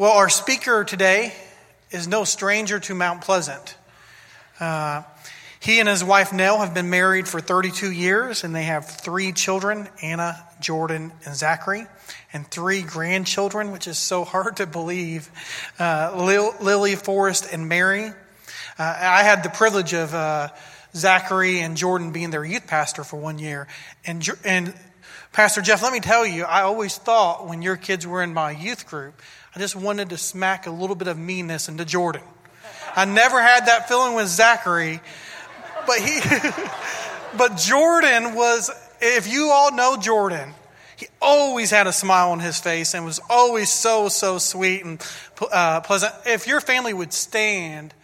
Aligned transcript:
Well, 0.00 0.12
our 0.12 0.30
speaker 0.30 0.82
today 0.82 1.34
is 1.90 2.08
no 2.08 2.24
stranger 2.24 2.80
to 2.80 2.94
Mount 2.94 3.20
Pleasant. 3.20 3.76
Uh, 4.58 5.02
he 5.60 5.78
and 5.78 5.86
his 5.86 6.02
wife 6.02 6.32
Nell 6.32 6.60
have 6.60 6.72
been 6.72 6.88
married 6.88 7.28
for 7.28 7.38
32 7.38 7.92
years, 7.92 8.42
and 8.42 8.54
they 8.54 8.62
have 8.62 8.88
three 8.88 9.32
children 9.32 9.90
Anna, 10.00 10.42
Jordan, 10.58 11.12
and 11.26 11.36
Zachary, 11.36 11.84
and 12.32 12.50
three 12.50 12.80
grandchildren, 12.80 13.72
which 13.72 13.86
is 13.86 13.98
so 13.98 14.24
hard 14.24 14.56
to 14.56 14.66
believe 14.66 15.28
uh, 15.78 16.14
Lil- 16.16 16.54
Lily, 16.62 16.96
Forrest, 16.96 17.52
and 17.52 17.68
Mary. 17.68 18.06
Uh, 18.06 18.12
I 18.78 19.22
had 19.22 19.42
the 19.42 19.50
privilege 19.50 19.92
of 19.92 20.14
uh, 20.14 20.48
Zachary 20.94 21.60
and 21.60 21.76
Jordan 21.76 22.10
being 22.10 22.30
their 22.30 22.42
youth 22.42 22.66
pastor 22.66 23.04
for 23.04 23.20
one 23.20 23.38
year. 23.38 23.68
And, 24.06 24.26
and 24.46 24.74
Pastor 25.32 25.60
Jeff, 25.60 25.82
let 25.82 25.92
me 25.92 26.00
tell 26.00 26.26
you, 26.26 26.44
I 26.44 26.62
always 26.62 26.96
thought 26.96 27.46
when 27.46 27.60
your 27.60 27.76
kids 27.76 28.06
were 28.06 28.22
in 28.22 28.32
my 28.32 28.50
youth 28.50 28.86
group, 28.88 29.20
I 29.54 29.58
just 29.58 29.74
wanted 29.74 30.10
to 30.10 30.18
smack 30.18 30.66
a 30.66 30.70
little 30.70 30.96
bit 30.96 31.08
of 31.08 31.18
meanness 31.18 31.68
into 31.68 31.84
Jordan. 31.84 32.22
I 32.94 33.04
never 33.04 33.40
had 33.40 33.66
that 33.66 33.88
feeling 33.88 34.14
with 34.14 34.28
Zachary, 34.28 35.00
but 35.86 35.98
he, 35.98 36.20
but 37.36 37.56
Jordan 37.56 38.34
was, 38.34 38.70
if 39.00 39.32
you 39.32 39.50
all 39.50 39.74
know 39.74 39.96
Jordan, 39.96 40.54
he 40.96 41.06
always 41.20 41.70
had 41.70 41.86
a 41.86 41.92
smile 41.92 42.30
on 42.30 42.40
his 42.40 42.60
face 42.60 42.94
and 42.94 43.04
was 43.04 43.20
always 43.28 43.70
so, 43.70 44.08
so 44.08 44.38
sweet 44.38 44.84
and 44.84 45.02
uh, 45.50 45.80
pleasant. 45.80 46.12
If 46.26 46.46
your 46.46 46.60
family 46.60 46.92
would 46.92 47.12
stand, 47.12 47.94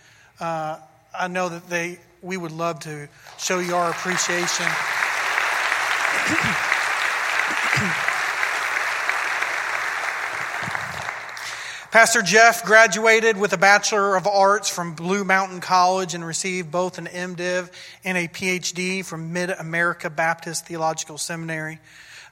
uh, 0.41 0.79
I 1.17 1.29
know 1.29 1.49
that 1.49 1.69
they, 1.69 1.99
we 2.23 2.37
would 2.37 2.53
love 2.53 2.81
to 2.81 3.09
show 3.39 3.59
you 3.61 3.77
our 3.77 3.91
appreciation. 3.91 4.67
Pastor 11.97 12.21
Jeff 12.21 12.63
graduated 12.63 13.39
with 13.39 13.55
a 13.55 13.57
Bachelor 13.57 14.17
of 14.17 14.27
Arts 14.27 14.69
from 14.69 14.93
Blue 14.93 15.25
Mountain 15.25 15.63
College 15.63 16.13
and 16.13 16.23
received 16.23 16.71
both 16.71 16.99
an 16.99 17.07
MDiv 17.07 17.71
and 18.05 18.19
a 18.19 18.29
PhD 18.29 19.03
from 19.03 19.33
Mid 19.33 19.49
America 19.49 20.11
Baptist 20.11 20.67
Theological 20.67 21.17
Seminary. 21.17 21.79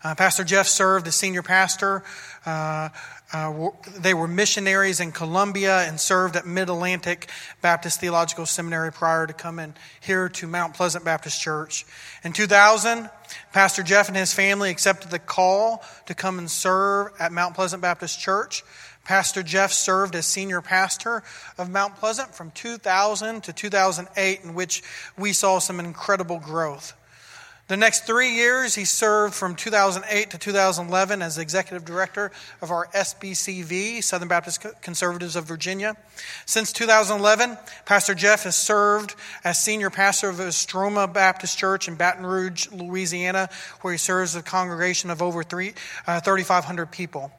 Uh, 0.03 0.15
pastor 0.15 0.45
Jeff 0.45 0.67
served 0.67 1.09
as 1.09 1.15
senior 1.15 1.43
pastor. 1.43 2.05
Uh, 2.45 2.91
uh, 3.33 3.71
they 3.99 4.13
were 4.13 4.29
missionaries 4.29 5.01
in 5.01 5.13
Colombia 5.13 5.79
and 5.89 5.99
served 5.99 6.37
at 6.37 6.47
Mid 6.47 6.69
Atlantic 6.69 7.31
Baptist 7.63 8.01
Theological 8.01 8.45
Seminary 8.45 8.93
prior 8.93 9.27
to 9.27 9.33
coming 9.33 9.73
here 10.03 10.29
to 10.29 10.47
Mount 10.47 10.75
Pleasant 10.75 11.07
Baptist 11.07 11.41
Church. 11.41 11.87
In 12.23 12.35
2000, 12.35 13.09
Pastor 13.55 13.83
Jeff 13.83 14.09
and 14.09 14.17
his 14.17 14.35
family 14.35 14.71
accepted 14.71 15.11
the 15.11 15.19
call 15.19 15.83
to 16.05 16.15
come 16.15 16.39
and 16.39 16.51
serve 16.51 17.13
at 17.19 17.33
Mount 17.33 17.55
Pleasant 17.55 17.81
Baptist 17.81 18.21
Church. 18.21 18.63
Pastor 19.05 19.43
Jeff 19.43 19.73
served 19.73 20.15
as 20.15 20.27
senior 20.27 20.63
pastor 20.63 21.23
of 21.59 21.71
Mount 21.71 21.97
Pleasant 21.97 22.35
from 22.35 22.51
2000 22.53 23.43
to 23.45 23.53
2008, 23.53 24.41
in 24.43 24.55
which 24.55 24.83
we 25.17 25.33
saw 25.33 25.59
some 25.59 25.79
incredible 25.79 26.39
growth. 26.39 26.95
The 27.67 27.79
next 27.79 28.05
three 28.05 28.35
years, 28.35 28.75
he 28.75 28.85
served 28.85 29.33
from 29.33 29.55
2008 29.55 30.31
to 30.31 30.39
2011 30.39 31.23
as 31.23 31.39
executive 31.39 31.87
director 31.87 32.31
of 32.61 32.71
our 32.71 32.89
SBCV, 32.89 34.05
Southern 34.05 34.29
Baptist 34.29 34.67
Conservatives 34.83 35.35
of 35.35 35.47
Virginia. 35.47 35.97
Since 36.45 36.73
2011, 36.73 37.57
Pastor 37.87 38.15
Jeff 38.15 38.43
has 38.43 38.55
served 38.55 39.15
as 39.45 39.59
senior 39.59 39.89
pastor 39.89 40.29
of 40.29 40.37
Istrouma 40.37 41.11
Baptist 41.11 41.57
Church 41.57 41.89
in 41.89 41.95
Baton 41.95 42.27
Rouge, 42.27 42.71
Louisiana, 42.71 43.49
where 43.81 43.95
he 43.95 43.99
serves 43.99 44.37
a 44.37 44.43
congregation 44.43 45.09
of 45.09 45.23
over 45.23 45.41
uh, 45.41 46.21
3,500 46.21 46.91
people. 46.91 47.33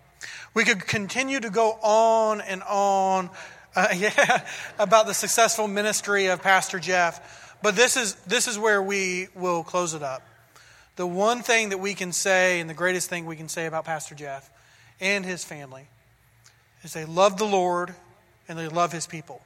We 0.56 0.64
could 0.64 0.88
continue 0.88 1.42
to 1.42 1.50
go 1.50 1.72
on 1.84 2.40
and 2.40 2.64
on 2.64 3.30
uh, 3.76 3.90
yeah, 3.96 4.48
about 4.80 5.06
the 5.06 5.14
successful 5.14 5.68
ministry 5.68 6.28
of 6.28 6.42
Pastor 6.42 6.80
Jeff, 6.80 7.58
but 7.62 7.76
this 7.76 7.98
is, 7.98 8.16
this 8.26 8.48
is 8.48 8.58
where 8.58 8.82
we 8.82 9.28
will 9.36 9.64
close 9.64 9.94
it 9.94 10.02
up. 10.02 10.26
The 10.96 11.06
one 11.06 11.42
thing 11.42 11.70
that 11.70 11.80
we 11.80 11.94
can 11.94 12.14
say, 12.14 12.62
and 12.62 12.70
the 12.70 12.74
greatest 12.74 13.10
thing 13.10 13.26
we 13.26 13.36
can 13.36 13.50
say 13.50 13.66
about 13.66 13.84
Pastor 13.84 14.16
Jeff 14.16 14.50
and 15.02 15.26
his 15.26 15.44
family, 15.44 15.88
is 16.84 16.94
they 16.94 17.04
love 17.04 17.38
the 17.38 17.46
Lord 17.46 17.94
and 18.48 18.58
they 18.58 18.70
love 18.70 18.94
his 18.94 19.08
people. 19.08 19.42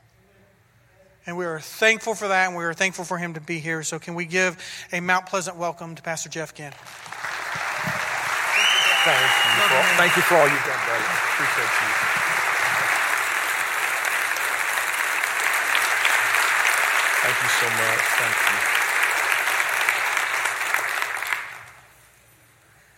And 1.26 1.38
we 1.38 1.46
are 1.46 1.60
thankful 1.60 2.14
for 2.14 2.28
that, 2.28 2.48
and 2.48 2.56
we 2.56 2.64
are 2.64 2.74
thankful 2.74 3.04
for 3.04 3.18
him 3.18 3.34
to 3.34 3.42
be 3.42 3.58
here. 3.58 3.82
So, 3.82 3.98
can 4.00 4.16
we 4.16 4.26
give 4.26 4.58
a 4.92 5.00
Mount 5.00 5.26
Pleasant 5.26 5.58
welcome 5.58 5.96
to 5.96 6.02
Pastor 6.02 6.30
Jeff 6.30 6.54
Ginn? 6.54 6.72
Thank 9.06 9.20
you. 9.22 9.28
For, 9.70 9.82
thank 9.96 10.16
you 10.18 10.24
for 10.24 10.36
all 10.36 10.48
you've 10.48 10.66
done, 10.66 10.82
brother. 10.86 11.08
Appreciate 11.34 11.74
you. 11.80 11.92
Thank 17.24 17.38
you 17.44 17.50
so 17.50 17.68
much. 17.70 18.04
Thank 18.20 18.36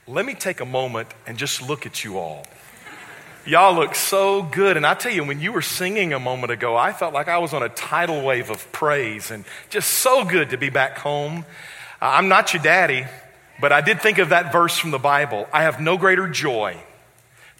you. 0.08 0.14
Let 0.14 0.26
me 0.26 0.34
take 0.34 0.60
a 0.60 0.66
moment 0.66 1.08
and 1.28 1.38
just 1.38 1.62
look 1.62 1.86
at 1.86 2.04
you 2.04 2.18
all. 2.18 2.46
Y'all 3.46 3.74
look 3.76 3.94
so 3.96 4.42
good. 4.44 4.78
And 4.78 4.86
I 4.86 4.94
tell 4.94 5.12
you, 5.12 5.24
when 5.24 5.40
you 5.40 5.52
were 5.52 5.62
singing 5.62 6.14
a 6.14 6.20
moment 6.20 6.52
ago, 6.52 6.76
I 6.76 6.94
felt 6.94 7.14
like 7.14 7.28
I 7.28 7.38
was 7.38 7.54
on 7.54 7.62
a 7.64 7.70
tidal 7.70 8.24
wave 8.24 8.50
of 8.50 8.72
praise 8.72 9.32
and 9.32 9.46
just 9.70 9.90
so 9.90 10.26
good 10.26 10.50
to 10.50 10.58
be 10.58 10.70
back 10.70 10.98
home. 10.98 11.46
Uh, 12.02 12.06
I'm 12.06 12.28
not 12.28 12.54
your 12.54 12.64
daddy, 12.64 13.06
but 13.62 13.72
I 13.72 13.82
did 13.82 14.02
think 14.02 14.18
of 14.18 14.30
that 14.30 14.52
verse 14.52 14.78
from 14.78 14.92
the 14.92 15.00
Bible. 15.00 15.48
I 15.54 15.64
have 15.64 15.80
no 15.80 15.98
greater 15.98 16.28
joy 16.28 16.78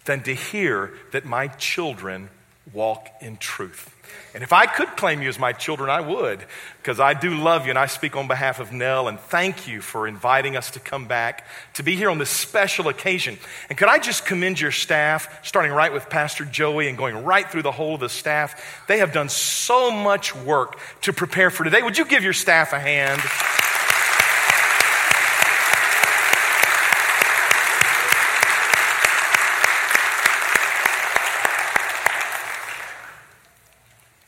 than 0.04 0.22
to 0.24 0.34
hear 0.34 0.92
that 1.12 1.24
my 1.24 1.46
children 1.48 2.28
walk 2.72 3.08
in 3.20 3.36
truth. 3.36 3.88
And 4.34 4.42
if 4.42 4.52
I 4.52 4.66
could 4.66 4.96
claim 4.96 5.20
you 5.20 5.28
as 5.28 5.38
my 5.38 5.52
children, 5.52 5.90
I 5.90 6.00
would, 6.00 6.44
because 6.78 7.00
I 7.00 7.14
do 7.14 7.34
love 7.34 7.64
you 7.64 7.70
and 7.70 7.78
I 7.78 7.86
speak 7.86 8.16
on 8.16 8.28
behalf 8.28 8.60
of 8.60 8.72
Nell 8.72 9.08
and 9.08 9.20
thank 9.20 9.68
you 9.68 9.80
for 9.80 10.08
inviting 10.08 10.56
us 10.56 10.70
to 10.72 10.80
come 10.80 11.06
back 11.06 11.46
to 11.74 11.82
be 11.82 11.96
here 11.96 12.10
on 12.10 12.18
this 12.18 12.30
special 12.30 12.88
occasion. 12.88 13.38
And 13.68 13.76
could 13.76 13.88
I 13.88 13.98
just 13.98 14.24
commend 14.24 14.60
your 14.60 14.70
staff, 14.70 15.44
starting 15.44 15.72
right 15.72 15.92
with 15.92 16.08
Pastor 16.08 16.44
Joey 16.44 16.88
and 16.88 16.96
going 16.96 17.24
right 17.24 17.48
through 17.50 17.62
the 17.62 17.72
whole 17.72 17.94
of 17.94 18.00
the 18.00 18.08
staff? 18.08 18.84
They 18.88 18.98
have 18.98 19.12
done 19.12 19.28
so 19.28 19.90
much 19.90 20.34
work 20.34 20.78
to 21.02 21.12
prepare 21.12 21.50
for 21.50 21.64
today. 21.64 21.82
Would 21.82 21.98
you 21.98 22.06
give 22.06 22.24
your 22.24 22.32
staff 22.32 22.72
a 22.72 22.80
hand? 22.80 23.20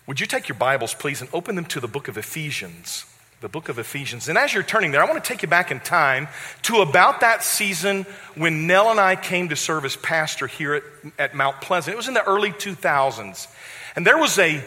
Would 0.06 0.20
you 0.20 0.26
take 0.26 0.48
your 0.48 0.58
Bibles, 0.58 0.92
please, 0.92 1.22
and 1.22 1.30
open 1.32 1.56
them 1.56 1.64
to 1.66 1.80
the 1.80 1.88
book 1.88 2.08
of 2.08 2.18
Ephesians? 2.18 3.06
The 3.40 3.48
book 3.48 3.70
of 3.70 3.78
Ephesians. 3.78 4.28
And 4.28 4.36
as 4.36 4.52
you're 4.52 4.62
turning 4.62 4.90
there, 4.90 5.02
I 5.02 5.10
want 5.10 5.22
to 5.22 5.26
take 5.26 5.40
you 5.40 5.48
back 5.48 5.70
in 5.70 5.80
time 5.80 6.28
to 6.62 6.82
about 6.82 7.20
that 7.20 7.42
season 7.42 8.04
when 8.34 8.66
Nell 8.66 8.90
and 8.90 9.00
I 9.00 9.16
came 9.16 9.48
to 9.48 9.56
serve 9.56 9.86
as 9.86 9.96
pastor 9.96 10.46
here 10.46 10.74
at, 10.74 10.82
at 11.18 11.34
Mount 11.34 11.62
Pleasant. 11.62 11.94
It 11.94 11.96
was 11.96 12.08
in 12.08 12.12
the 12.12 12.24
early 12.24 12.50
2000s. 12.50 13.48
And 13.96 14.06
there 14.06 14.18
was 14.18 14.38
a, 14.38 14.62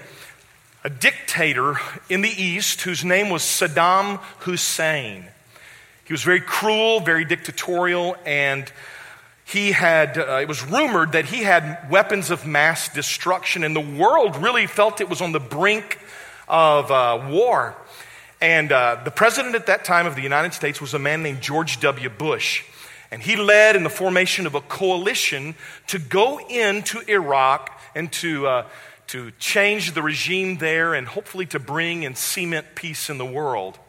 a 0.84 0.90
dictator 0.90 1.76
in 2.10 2.22
the 2.22 2.30
East 2.30 2.82
whose 2.82 3.06
name 3.06 3.30
was 3.30 3.44
Saddam 3.44 4.18
Hussein. 4.40 5.24
He 6.06 6.14
was 6.14 6.24
very 6.24 6.42
cruel, 6.42 7.00
very 7.00 7.26
dictatorial, 7.26 8.16
and 8.26 8.72
he 9.48 9.72
had, 9.72 10.18
uh, 10.18 10.40
it 10.42 10.48
was 10.50 10.62
rumored 10.66 11.14
that 11.14 11.26
he 11.26 11.42
had 11.42 11.90
weapons 11.90 12.32
of 12.32 12.46
mass 12.46 12.90
destruction, 12.90 13.64
and 13.64 13.74
the 13.74 13.80
world 13.80 14.36
really 14.36 14.68
felt 14.68 15.00
it 15.00 15.10
was 15.10 15.22
on 15.22 15.32
the 15.32 15.40
brink 15.40 16.00
of 16.50 16.92
uh, 16.92 17.28
war. 17.30 17.74
And 18.42 18.74
uh, 18.74 19.00
the 19.06 19.12
president 19.12 19.56
at 19.56 19.68
that 19.68 19.86
time 19.86 20.06
of 20.06 20.16
the 20.16 20.22
United 20.22 20.54
States 20.54 20.82
was 20.82 20.94
a 20.94 21.00
man 21.00 21.24
named 21.24 21.40
George 21.40 21.80
W. 21.80 22.10
Bush. 22.10 22.66
And 23.10 23.22
he 23.22 23.38
led 23.38 23.78
in 23.78 23.84
the 23.84 23.90
formation 23.90 24.46
of 24.48 24.54
a 24.54 24.60
coalition 24.60 25.56
to 25.88 25.98
go 25.98 26.40
into 26.50 27.00
Iraq 27.10 27.72
and 27.96 28.12
to, 28.14 28.48
uh, 28.48 28.66
to 29.08 29.32
change 29.40 29.94
the 29.94 30.02
regime 30.02 30.58
there 30.58 30.94
and 30.94 31.08
hopefully 31.08 31.46
to 31.48 31.60
bring 31.60 32.06
and 32.06 32.18
cement 32.18 32.76
peace 32.76 33.10
in 33.10 33.18
the 33.18 33.26
world. 33.26 33.80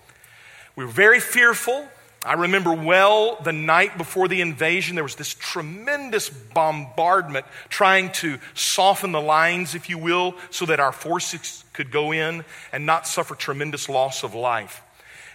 We 0.77 0.85
were 0.85 0.93
very 0.93 1.19
fearful. 1.19 1.89
I 2.25 2.35
remember 2.35 2.73
well 2.73 3.39
the 3.45 3.53
night 3.53 3.97
before 3.97 4.27
the 4.27 4.41
invasion, 4.41 4.97
there 4.97 5.05
was 5.05 5.15
this 5.15 5.35
tremendous 5.35 6.29
bombardment 6.29 7.47
trying 7.69 8.11
to 8.15 8.39
soften 8.55 9.13
the 9.13 9.21
lines, 9.21 9.77
if 9.77 9.89
you 9.89 9.99
will, 9.99 10.35
so 10.51 10.67
that 10.67 10.81
our 10.81 10.93
forces 10.93 11.65
could 11.73 11.93
go 11.93 12.13
in 12.13 12.45
and 12.73 12.85
not 12.85 13.07
suffer 13.07 13.37
tremendous 13.37 13.89
loss 13.89 14.25
of 14.25 14.35
life. 14.35 14.83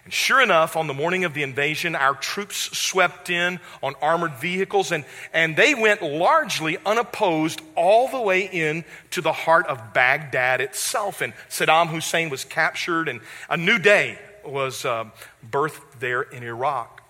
And 0.03 0.11
sure 0.11 0.41
enough, 0.41 0.75
on 0.75 0.87
the 0.87 0.93
morning 0.93 1.23
of 1.23 1.33
the 1.33 1.43
invasion, 1.43 1.95
our 1.95 2.15
troops 2.15 2.77
swept 2.77 3.29
in 3.29 3.61
on 3.81 3.95
armored 4.01 4.33
vehicles, 4.33 4.91
and, 4.91 5.05
and 5.33 5.55
they 5.55 5.73
went 5.73 6.01
largely 6.01 6.77
unopposed 6.85 7.61
all 7.77 8.09
the 8.09 8.19
way 8.19 8.41
in 8.41 8.83
to 9.11 9.21
the 9.21 9.31
heart 9.31 9.67
of 9.67 9.93
Baghdad 9.93 10.59
itself. 10.59 11.21
And 11.21 11.31
Saddam 11.49 11.87
Hussein 11.87 12.29
was 12.29 12.43
captured, 12.43 13.07
and 13.07 13.21
a 13.49 13.55
new 13.55 13.79
day 13.79 14.19
was 14.45 14.85
uh, 14.85 15.05
birthed 15.49 15.99
there 15.99 16.21
in 16.21 16.43
Iraq. 16.43 17.01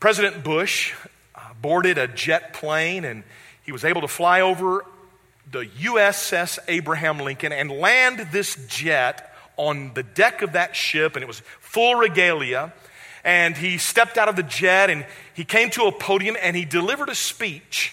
President 0.00 0.44
Bush 0.44 0.94
uh, 1.34 1.40
boarded 1.60 1.98
a 1.98 2.06
jet 2.06 2.52
plane 2.52 3.04
and 3.04 3.24
he 3.64 3.72
was 3.72 3.84
able 3.84 4.00
to 4.00 4.08
fly 4.08 4.40
over 4.40 4.84
the 5.50 5.64
USS 5.64 6.58
Abraham 6.68 7.18
Lincoln 7.18 7.52
and 7.52 7.70
land 7.70 8.28
this 8.32 8.56
jet 8.66 9.34
on 9.56 9.92
the 9.94 10.02
deck 10.02 10.42
of 10.42 10.52
that 10.52 10.76
ship, 10.76 11.16
and 11.16 11.22
it 11.22 11.26
was 11.26 11.42
full 11.60 11.96
regalia. 11.96 12.72
And 13.24 13.56
he 13.56 13.78
stepped 13.78 14.16
out 14.16 14.28
of 14.28 14.36
the 14.36 14.42
jet 14.42 14.88
and 14.88 15.04
he 15.34 15.44
came 15.44 15.70
to 15.70 15.82
a 15.84 15.92
podium 15.92 16.36
and 16.40 16.56
he 16.56 16.64
delivered 16.64 17.08
a 17.08 17.14
speech 17.14 17.92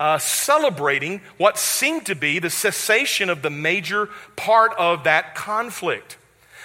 uh, 0.00 0.18
celebrating 0.18 1.20
what 1.36 1.58
seemed 1.58 2.06
to 2.06 2.16
be 2.16 2.40
the 2.40 2.50
cessation 2.50 3.30
of 3.30 3.42
the 3.42 3.50
major 3.50 4.08
part 4.34 4.72
of 4.76 5.04
that 5.04 5.34
conflict. 5.36 6.16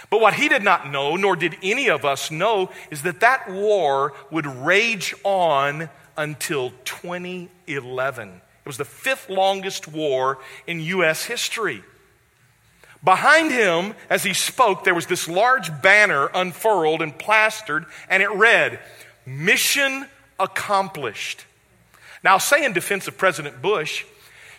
But 0.09 0.21
what 0.21 0.35
he 0.35 0.47
did 0.47 0.63
not 0.63 0.89
know, 0.89 1.15
nor 1.15 1.35
did 1.35 1.57
any 1.61 1.89
of 1.89 2.05
us 2.05 2.31
know, 2.31 2.69
is 2.91 3.01
that 3.01 3.19
that 3.19 3.49
war 3.49 4.13
would 4.31 4.45
rage 4.45 5.13
on 5.23 5.89
until 6.15 6.71
2011. 6.85 8.29
It 8.29 8.67
was 8.67 8.77
the 8.77 8.85
fifth 8.85 9.29
longest 9.29 9.87
war 9.87 10.39
in 10.65 10.79
U.S. 10.79 11.25
history. 11.25 11.83
Behind 13.03 13.51
him, 13.51 13.93
as 14.09 14.23
he 14.23 14.33
spoke, 14.33 14.83
there 14.83 14.95
was 14.95 15.05
this 15.05 15.27
large 15.27 15.81
banner 15.81 16.29
unfurled 16.33 17.01
and 17.01 17.17
plastered, 17.17 17.85
and 18.09 18.23
it 18.23 18.31
read, 18.31 18.79
Mission 19.25 20.07
accomplished. 20.39 21.45
Now, 22.23 22.33
I'll 22.33 22.39
say 22.39 22.65
in 22.65 22.73
defense 22.73 23.07
of 23.07 23.17
President 23.17 23.61
Bush, 23.61 24.05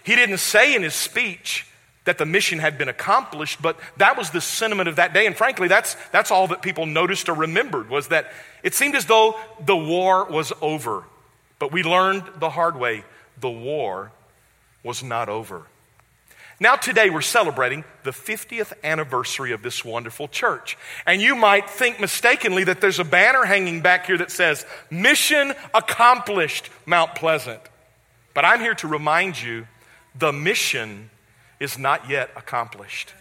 he 0.05 0.15
didn't 0.15 0.39
say 0.39 0.75
in 0.75 0.83
his 0.83 0.95
speech 0.95 1.67
that 2.09 2.17
the 2.17 2.25
mission 2.25 2.59
had 2.59 2.79
been 2.79 2.89
accomplished, 2.89 3.61
but 3.61 3.79
that 3.99 4.17
was 4.17 4.31
the 4.31 4.41
sentiment 4.41 4.89
of 4.89 4.97
that 4.97 5.13
day. 5.13 5.27
And 5.27 5.37
frankly, 5.37 5.69
that's, 5.69 5.95
that's 6.11 6.31
all 6.31 6.47
that 6.47 6.63
people 6.63 6.87
noticed 6.87 7.29
or 7.29 7.35
remembered 7.35 7.91
was 7.91 8.09
that 8.09 8.33
it 8.63 8.73
seemed 8.73 8.95
as 8.95 9.05
though 9.05 9.39
the 9.61 9.77
war 9.77 10.25
was 10.25 10.51
over. 10.63 11.05
But 11.59 11.71
we 11.71 11.83
learned 11.83 12.23
the 12.39 12.49
hard 12.49 12.77
way 12.77 13.05
the 13.39 13.51
war 13.51 14.11
was 14.83 15.03
not 15.03 15.29
over. 15.29 15.67
Now, 16.59 16.77
today 16.77 17.11
we're 17.11 17.21
celebrating 17.21 17.85
the 18.05 18.11
50th 18.11 18.73
anniversary 18.83 19.53
of 19.53 19.63
this 19.63 19.85
wonderful 19.85 20.29
church. 20.29 20.79
And 21.05 21.21
you 21.21 21.37
might 21.37 21.69
think 21.69 22.01
mistakenly 22.01 22.65
that 22.65 22.81
there's 22.81 22.99
a 22.99 23.05
banner 23.05 23.45
hanging 23.45 23.83
back 23.83 24.07
here 24.07 24.17
that 24.17 24.31
says, 24.31 24.65
Mission 24.91 25.53
accomplished, 25.75 26.71
Mount 26.87 27.15
Pleasant. 27.17 27.61
But 28.33 28.47
I'm 28.47 28.61
here 28.61 28.75
to 28.77 28.89
remind 28.89 29.43
you 29.43 29.67
the 30.15 30.33
mission 30.33 31.11
is 31.61 31.79
not 31.79 32.09
yet 32.09 32.31
accomplished. 32.37 33.13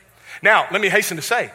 Now, 0.41 0.67
let 0.71 0.81
me 0.81 0.89
hasten 0.89 1.17
to 1.17 1.23
say, 1.23 1.51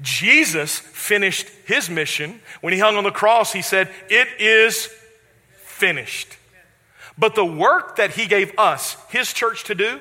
Jesus 0.00 0.78
finished 0.78 1.46
his 1.66 1.88
mission. 1.88 2.40
When 2.60 2.72
he 2.72 2.78
hung 2.78 2.96
on 2.96 3.04
the 3.04 3.10
cross, 3.10 3.52
he 3.52 3.62
said, 3.62 3.90
It 4.08 4.28
is 4.38 4.88
finished. 5.56 6.36
But 7.18 7.34
the 7.34 7.44
work 7.44 7.96
that 7.96 8.12
he 8.12 8.26
gave 8.26 8.58
us, 8.58 8.96
his 9.10 9.32
church, 9.32 9.64
to 9.64 9.74
do, 9.74 10.00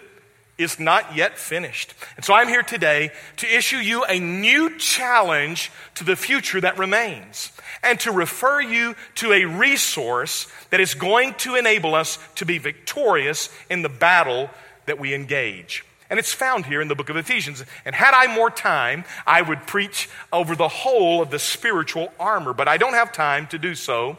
is 0.57 0.79
not 0.79 1.15
yet 1.15 1.37
finished. 1.37 1.93
And 2.15 2.23
so 2.23 2.33
I'm 2.33 2.47
here 2.47 2.63
today 2.63 3.11
to 3.37 3.47
issue 3.47 3.77
you 3.77 4.03
a 4.05 4.19
new 4.19 4.77
challenge 4.77 5.71
to 5.95 6.03
the 6.03 6.15
future 6.15 6.61
that 6.61 6.77
remains 6.77 7.51
and 7.83 7.99
to 8.01 8.11
refer 8.11 8.61
you 8.61 8.95
to 9.15 9.33
a 9.33 9.45
resource 9.45 10.47
that 10.69 10.79
is 10.79 10.93
going 10.93 11.33
to 11.35 11.55
enable 11.55 11.95
us 11.95 12.19
to 12.35 12.45
be 12.45 12.59
victorious 12.59 13.49
in 13.69 13.81
the 13.81 13.89
battle 13.89 14.49
that 14.85 14.99
we 14.99 15.13
engage. 15.13 15.83
And 16.11 16.19
it's 16.19 16.33
found 16.33 16.65
here 16.65 16.81
in 16.81 16.89
the 16.89 16.95
book 16.95 17.09
of 17.09 17.15
Ephesians. 17.15 17.63
And 17.85 17.95
had 17.95 18.13
I 18.13 18.35
more 18.35 18.51
time, 18.51 19.05
I 19.25 19.41
would 19.41 19.65
preach 19.65 20.09
over 20.31 20.57
the 20.57 20.67
whole 20.67 21.21
of 21.21 21.31
the 21.31 21.39
spiritual 21.39 22.11
armor, 22.19 22.53
but 22.53 22.67
I 22.67 22.75
don't 22.75 22.93
have 22.93 23.13
time 23.13 23.47
to 23.47 23.57
do 23.57 23.73
so. 23.73 24.17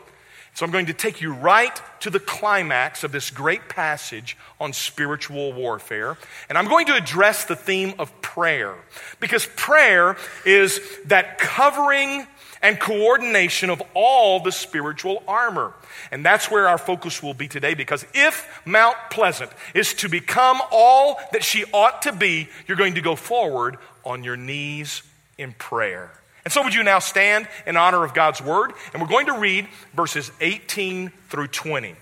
So 0.55 0.67
I'm 0.67 0.73
going 0.73 0.87
to 0.87 0.95
take 0.95 1.21
you 1.21 1.33
right 1.33 1.81
to 2.01 2.11
the 2.11 2.19
climax 2.19 3.05
of 3.05 3.13
this 3.13 3.31
great 3.31 3.69
passage 3.69 4.39
on 4.59 4.73
spiritual 4.73 5.53
warfare. 5.53 6.17
And 6.49 6.57
I'm 6.57 6.69
going 6.69 6.87
to 6.87 6.95
address 6.95 7.45
the 7.45 7.57
theme 7.57 7.95
of 7.99 8.23
prayer. 8.23 8.75
Because 9.21 9.47
prayer 9.57 10.17
is 10.47 10.81
that 11.07 11.39
covering 11.39 12.27
and 12.63 12.79
coordination 12.79 13.71
of 13.71 13.83
all 13.95 14.41
the 14.41 14.53
spiritual 14.53 15.23
armor. 15.27 15.75
And 16.11 16.25
that's 16.25 16.51
where 16.51 16.69
our 16.69 16.79
focus 16.79 17.23
will 17.23 17.35
be 17.35 17.49
today 17.49 17.75
because 17.75 18.07
if 18.15 18.49
Mount 18.65 18.97
Pleasant 19.11 19.51
is 19.75 19.95
to 19.95 20.09
become 20.09 20.61
all 20.71 21.21
that 21.33 21.43
she 21.43 21.65
ought 21.73 22.03
to 22.03 22.13
be, 22.13 22.49
you're 22.67 22.77
going 22.77 22.95
to 22.95 23.01
go 23.01 23.17
forward 23.17 23.79
on 24.05 24.25
your 24.25 24.37
knees 24.37 25.03
in 25.39 25.53
prayer. 25.53 26.11
And 26.45 26.53
so, 26.53 26.63
would 26.65 26.75
you 26.75 26.83
now 26.83 26.99
stand 26.99 27.47
in 27.67 27.77
honor 27.77 28.03
of 28.03 28.15
God's 28.15 28.43
word? 28.43 28.73
And 28.93 29.01
we're 29.01 29.09
going 29.09 29.27
to 29.27 29.39
read 29.39 29.69
verses 29.95 30.33
18 30.41 31.11
through 31.29 31.49
20. 31.49 31.95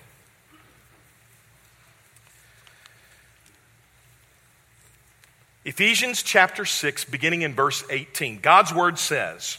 Ephesians 5.66 6.22
chapter 6.22 6.64
6, 6.64 7.04
beginning 7.04 7.42
in 7.42 7.54
verse 7.54 7.84
18. 7.90 8.40
God's 8.40 8.72
word 8.72 8.98
says, 8.98 9.58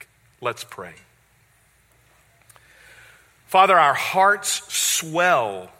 Let's 0.41 0.63
pray. 0.63 0.93
Father, 3.47 3.77
our 3.77 3.93
hearts 3.93 4.73
swell 4.73 5.71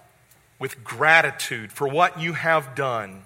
with 0.60 0.84
gratitude 0.84 1.72
for 1.72 1.88
what 1.88 2.20
you 2.20 2.34
have 2.34 2.76
done 2.76 3.24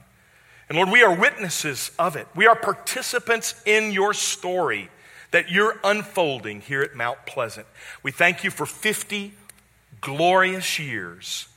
and 0.68 0.78
Lord, 0.78 0.90
we 0.90 1.04
are 1.04 1.14
witnesses 1.14 1.92
of 2.00 2.16
it. 2.16 2.28
We 2.36 2.48
are 2.48 2.56
participants 2.56 3.62
in 3.66 3.92
your 3.92 4.14
story 4.14 4.90
that 5.32 5.52
you're 5.52 5.80
unfolding 5.84 6.62
here 6.62 6.82
at 6.82 6.96
Mount 6.96 7.26
Pleasant. 7.26 7.68
We 8.02 8.12
thank 8.12 8.44
you 8.44 8.50
for 8.50 8.66
50 8.66 9.34
glorious 10.02 10.80
years. 10.80 11.48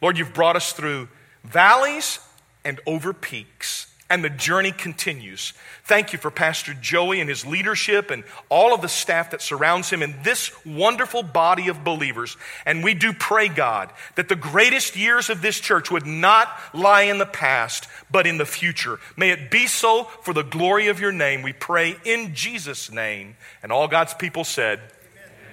Lord, 0.00 0.18
you've 0.18 0.34
brought 0.34 0.56
us 0.56 0.72
through 0.72 1.08
valleys 1.44 2.18
and 2.64 2.80
over 2.86 3.12
peaks 3.12 3.92
and 4.10 4.24
the 4.24 4.30
journey 4.30 4.72
continues. 4.72 5.52
Thank 5.84 6.12
you 6.12 6.18
for 6.18 6.30
Pastor 6.30 6.74
Joey 6.74 7.20
and 7.20 7.28
his 7.28 7.44
leadership 7.44 8.10
and 8.10 8.24
all 8.48 8.74
of 8.74 8.80
the 8.80 8.88
staff 8.88 9.30
that 9.32 9.42
surrounds 9.42 9.90
him 9.90 10.02
and 10.02 10.14
this 10.24 10.50
wonderful 10.64 11.22
body 11.22 11.68
of 11.68 11.84
believers. 11.84 12.36
And 12.64 12.82
we 12.82 12.94
do 12.94 13.12
pray, 13.12 13.48
God, 13.48 13.90
that 14.14 14.28
the 14.28 14.36
greatest 14.36 14.96
years 14.96 15.28
of 15.28 15.42
this 15.42 15.60
church 15.60 15.90
would 15.90 16.06
not 16.06 16.48
lie 16.72 17.02
in 17.02 17.18
the 17.18 17.26
past, 17.26 17.86
but 18.10 18.26
in 18.26 18.38
the 18.38 18.46
future. 18.46 18.98
May 19.16 19.30
it 19.30 19.50
be 19.50 19.66
so 19.66 20.04
for 20.04 20.32
the 20.32 20.42
glory 20.42 20.88
of 20.88 21.00
your 21.00 21.12
name. 21.12 21.42
We 21.42 21.52
pray 21.52 21.96
in 22.04 22.34
Jesus' 22.34 22.90
name. 22.90 23.36
And 23.62 23.70
all 23.70 23.88
God's 23.88 24.14
people 24.14 24.44
said, 24.44 24.80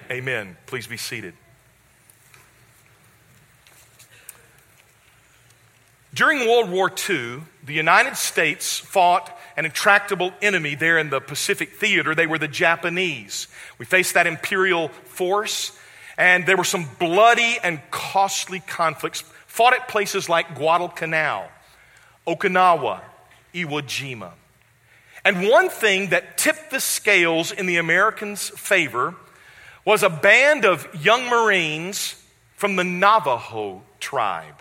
Amen. 0.10 0.46
Amen. 0.46 0.58
Please 0.66 0.88
be 0.88 0.98
seated. 0.98 1.34
During 6.16 6.48
World 6.48 6.70
War 6.70 6.90
II, 6.90 7.42
the 7.66 7.74
United 7.74 8.16
States 8.16 8.80
fought 8.80 9.38
an 9.58 9.66
intractable 9.66 10.32
enemy 10.42 10.74
there 10.74 10.98
in 10.98 11.10
the 11.10 11.20
Pacific 11.20 11.74
theater. 11.74 12.16
They 12.16 12.26
were 12.26 12.40
the 12.40 12.48
Japanese. 12.48 13.50
We 13.80 13.86
faced 13.86 14.14
that 14.14 14.26
imperial 14.26 14.88
force, 14.88 15.78
and 16.18 16.46
there 16.46 16.56
were 16.56 16.64
some 16.64 16.88
bloody 17.00 17.58
and 17.62 17.82
costly 17.92 18.62
conflicts 18.62 19.26
fought 19.46 19.74
at 19.74 19.90
places 19.90 20.30
like 20.30 20.56
Guadalcanal, 20.56 21.50
Okinawa, 22.26 23.02
Iwo 23.54 23.82
Jima. 23.82 24.32
And 25.26 25.50
one 25.50 25.68
thing 25.68 26.12
that 26.12 26.38
tipped 26.38 26.72
the 26.72 26.80
scales 26.80 27.52
in 27.52 27.66
the 27.66 27.76
Americans' 27.76 28.52
favor 28.52 29.16
was 29.84 30.02
a 30.02 30.10
band 30.10 30.64
of 30.64 30.88
young 31.04 31.28
Marines 31.28 32.16
from 32.56 32.78
the 32.78 32.86
Navajo 32.86 33.82
tribe. 34.00 34.55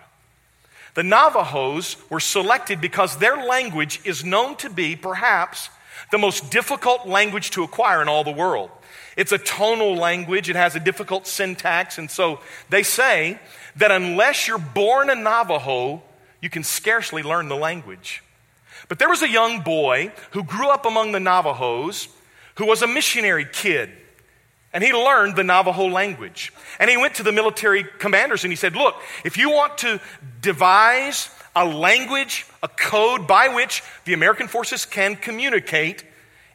The 0.95 1.03
Navajos 1.03 1.97
were 2.09 2.19
selected 2.19 2.81
because 2.81 3.17
their 3.17 3.37
language 3.37 4.01
is 4.03 4.23
known 4.23 4.55
to 4.57 4.69
be 4.69 4.95
perhaps 4.95 5.69
the 6.11 6.17
most 6.17 6.49
difficult 6.49 7.07
language 7.07 7.51
to 7.51 7.63
acquire 7.63 8.01
in 8.01 8.07
all 8.07 8.23
the 8.23 8.31
world. 8.31 8.69
It's 9.17 9.31
a 9.31 9.37
tonal 9.37 9.95
language, 9.95 10.49
it 10.49 10.55
has 10.55 10.75
a 10.75 10.79
difficult 10.79 11.27
syntax, 11.27 11.97
and 11.97 12.09
so 12.09 12.39
they 12.69 12.83
say 12.83 13.39
that 13.77 13.91
unless 13.91 14.47
you're 14.47 14.57
born 14.57 15.09
a 15.09 15.15
Navajo, 15.15 16.01
you 16.41 16.49
can 16.49 16.63
scarcely 16.63 17.23
learn 17.23 17.47
the 17.49 17.55
language. 17.55 18.23
But 18.87 18.99
there 18.99 19.09
was 19.09 19.21
a 19.21 19.29
young 19.29 19.61
boy 19.61 20.11
who 20.31 20.43
grew 20.43 20.69
up 20.69 20.85
among 20.85 21.11
the 21.11 21.19
Navajos 21.19 22.07
who 22.55 22.65
was 22.65 22.81
a 22.81 22.87
missionary 22.87 23.45
kid. 23.51 23.89
And 24.75 24.83
he 24.83 24.91
learned 24.91 25.37
the 25.37 25.43
Navajo 25.45 25.87
language. 25.87 26.51
And 26.79 26.89
he 26.89 26.97
went 26.97 27.15
to 27.15 27.23
the 27.23 27.31
military 27.31 27.85
commanders 27.97 28.43
and 28.43 28.51
he 28.51 28.57
said, 28.57 28.75
Look, 28.75 28.95
if 29.23 29.37
you 29.37 29.49
want 29.49 29.77
to 29.79 30.01
devise 30.41 31.29
a 31.55 31.63
language, 31.63 32.45
a 32.61 32.67
code 32.67 33.25
by 33.25 33.47
which 33.47 33.81
the 34.03 34.11
American 34.11 34.49
forces 34.49 34.85
can 34.85 35.15
communicate 35.15 36.03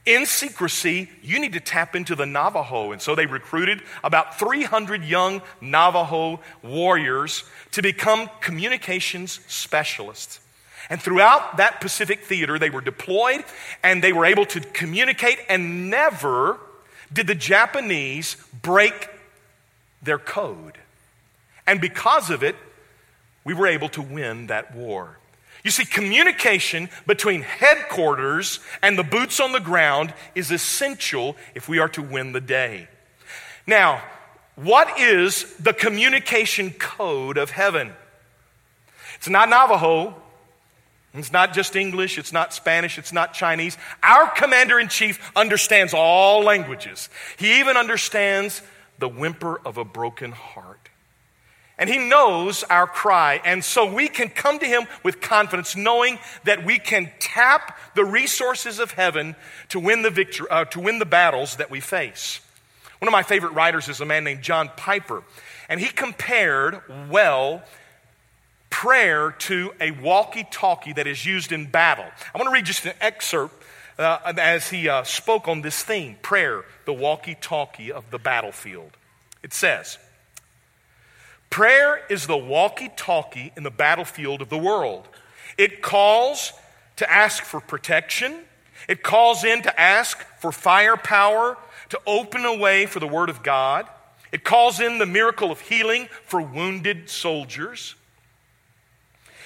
in 0.04 0.26
secrecy, 0.26 1.08
you 1.22 1.38
need 1.40 1.54
to 1.54 1.60
tap 1.60 1.96
into 1.96 2.14
the 2.14 2.26
Navajo. 2.26 2.92
And 2.92 3.00
so 3.00 3.14
they 3.14 3.24
recruited 3.24 3.80
about 4.04 4.38
300 4.38 5.02
young 5.02 5.40
Navajo 5.62 6.40
warriors 6.62 7.44
to 7.72 7.80
become 7.80 8.28
communications 8.42 9.40
specialists. 9.46 10.40
And 10.90 11.00
throughout 11.00 11.56
that 11.56 11.80
Pacific 11.80 12.24
theater, 12.24 12.58
they 12.58 12.68
were 12.68 12.82
deployed 12.82 13.44
and 13.82 14.04
they 14.04 14.12
were 14.12 14.26
able 14.26 14.44
to 14.46 14.60
communicate, 14.60 15.38
and 15.48 15.88
never 15.88 16.60
did 17.12 17.26
the 17.26 17.34
Japanese 17.34 18.36
break 18.62 19.08
their 20.02 20.18
code. 20.18 20.78
And 21.66 21.80
because 21.80 22.30
of 22.30 22.42
it, 22.42 22.56
we 23.44 23.54
were 23.54 23.66
able 23.66 23.88
to 23.90 24.02
win 24.02 24.48
that 24.48 24.74
war. 24.74 25.18
You 25.62 25.70
see, 25.70 25.84
communication 25.84 26.88
between 27.06 27.42
headquarters 27.42 28.60
and 28.82 28.98
the 28.98 29.02
boots 29.02 29.40
on 29.40 29.52
the 29.52 29.60
ground 29.60 30.14
is 30.34 30.50
essential 30.50 31.36
if 31.54 31.68
we 31.68 31.78
are 31.78 31.88
to 31.90 32.02
win 32.02 32.32
the 32.32 32.40
day. 32.40 32.88
Now, 33.66 34.02
what 34.56 34.98
is 34.98 35.54
the 35.56 35.72
communication 35.72 36.70
code 36.70 37.36
of 37.36 37.50
heaven? 37.50 37.92
It's 39.16 39.28
not 39.28 39.48
Navajo. 39.48 40.14
It's 41.12 41.32
not 41.32 41.52
just 41.52 41.74
English, 41.74 42.18
it's 42.18 42.32
not 42.32 42.54
Spanish, 42.54 42.96
it's 42.96 43.12
not 43.12 43.34
Chinese. 43.34 43.76
Our 44.02 44.28
commander 44.30 44.78
in 44.78 44.88
chief 44.88 45.32
understands 45.34 45.92
all 45.92 46.42
languages. 46.42 47.08
He 47.36 47.58
even 47.58 47.76
understands 47.76 48.62
the 48.98 49.08
whimper 49.08 49.60
of 49.64 49.76
a 49.76 49.84
broken 49.84 50.30
heart. 50.30 50.88
And 51.78 51.88
he 51.88 51.96
knows 51.96 52.62
our 52.64 52.86
cry. 52.86 53.40
And 53.42 53.64
so 53.64 53.92
we 53.92 54.06
can 54.06 54.28
come 54.28 54.58
to 54.58 54.66
him 54.66 54.84
with 55.02 55.20
confidence, 55.22 55.74
knowing 55.74 56.18
that 56.44 56.64
we 56.64 56.78
can 56.78 57.10
tap 57.18 57.76
the 57.94 58.04
resources 58.04 58.78
of 58.78 58.92
heaven 58.92 59.34
to 59.70 59.80
win 59.80 60.02
the 60.02 60.10
victory, 60.10 60.46
uh, 60.50 60.66
to 60.66 60.80
win 60.80 60.98
the 60.98 61.06
battles 61.06 61.56
that 61.56 61.70
we 61.70 61.80
face. 61.80 62.40
One 62.98 63.08
of 63.08 63.12
my 63.12 63.22
favorite 63.22 63.52
writers 63.52 63.88
is 63.88 64.02
a 64.02 64.04
man 64.04 64.24
named 64.24 64.42
John 64.42 64.70
Piper. 64.76 65.22
And 65.70 65.80
he 65.80 65.86
compared 65.86 66.82
well 67.08 67.62
prayer 68.70 69.32
to 69.32 69.72
a 69.80 69.90
walkie 69.90 70.46
talkie 70.50 70.92
that 70.94 71.06
is 71.06 71.26
used 71.26 71.52
in 71.52 71.66
battle. 71.66 72.06
I 72.34 72.38
want 72.38 72.48
to 72.48 72.52
read 72.52 72.64
just 72.64 72.86
an 72.86 72.94
excerpt 73.00 73.62
uh, 73.98 74.32
as 74.38 74.70
he 74.70 74.88
uh, 74.88 75.02
spoke 75.02 75.46
on 75.46 75.60
this 75.60 75.82
theme 75.82 76.16
prayer, 76.22 76.64
the 76.86 76.92
walkie 76.92 77.36
talkie 77.38 77.92
of 77.92 78.10
the 78.10 78.18
battlefield. 78.18 78.92
It 79.42 79.52
says, 79.52 79.98
Prayer 81.50 82.00
is 82.08 82.26
the 82.26 82.36
walkie 82.36 82.90
talkie 82.96 83.52
in 83.56 83.64
the 83.64 83.70
battlefield 83.70 84.40
of 84.40 84.48
the 84.48 84.58
world. 84.58 85.08
It 85.58 85.82
calls 85.82 86.52
to 86.96 87.10
ask 87.10 87.42
for 87.42 87.60
protection, 87.60 88.38
it 88.88 89.02
calls 89.02 89.44
in 89.44 89.62
to 89.62 89.80
ask 89.80 90.18
for 90.38 90.52
firepower 90.52 91.58
to 91.90 92.00
open 92.06 92.44
a 92.44 92.56
way 92.56 92.86
for 92.86 93.00
the 93.00 93.06
Word 93.06 93.28
of 93.28 93.42
God. 93.42 93.86
It 94.32 94.44
calls 94.44 94.80
in 94.80 94.98
the 94.98 95.06
miracle 95.06 95.50
of 95.50 95.60
healing 95.60 96.08
for 96.24 96.40
wounded 96.40 97.10
soldiers. 97.10 97.96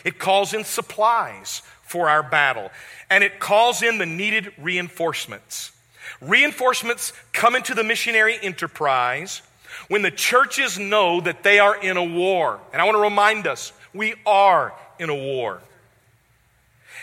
It 0.05 0.19
calls 0.19 0.55
in 0.55 0.65
supplies 0.65 1.63
for 1.83 2.09
our 2.09 2.23
battle. 2.23 2.71
And 3.11 3.25
it 3.25 3.41
calls 3.41 3.83
in 3.83 3.99
the 3.99 4.07
needed 4.07 4.53
reinforcements. 4.59 5.73
Reinforcements 6.21 7.13
come 7.33 7.55
into 7.55 7.75
the 7.75 7.85
missionary 7.85 8.39
enterprise 8.41 9.43
when 9.89 10.03
the 10.03 10.11
churches 10.11 10.79
know 10.79 11.21
that 11.21 11.43
they 11.43 11.59
are 11.59 11.77
in 11.77 11.97
a 11.97 12.05
war. 12.05 12.61
And 12.73 12.81
I 12.81 12.85
want 12.85 12.97
to 12.97 13.03
remind 13.03 13.47
us, 13.47 13.73
we 13.93 14.15
are 14.27 14.75
in 14.99 15.11
a 15.11 15.15
war. 15.15 15.61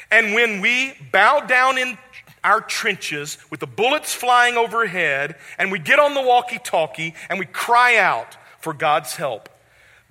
And 0.10 0.34
when 0.34 0.62
we 0.62 0.93
bow 1.12 1.41
down 1.41 1.77
in 1.77 1.98
our 2.43 2.60
trenches 2.60 3.38
with 3.50 3.60
the 3.60 3.67
bullets 3.67 4.13
flying 4.13 4.58
overhead 4.58 5.36
and 5.58 5.72
we 5.72 5.79
get 5.79 6.00
on 6.00 6.13
the 6.13 6.22
walkie 6.22 6.60
talkie 6.60 7.13
and 7.29 7.39
we 7.39 7.46
cry 7.46 7.98
out 7.98 8.36
for 8.60 8.74
God's 8.74 9.15
help, 9.15 9.48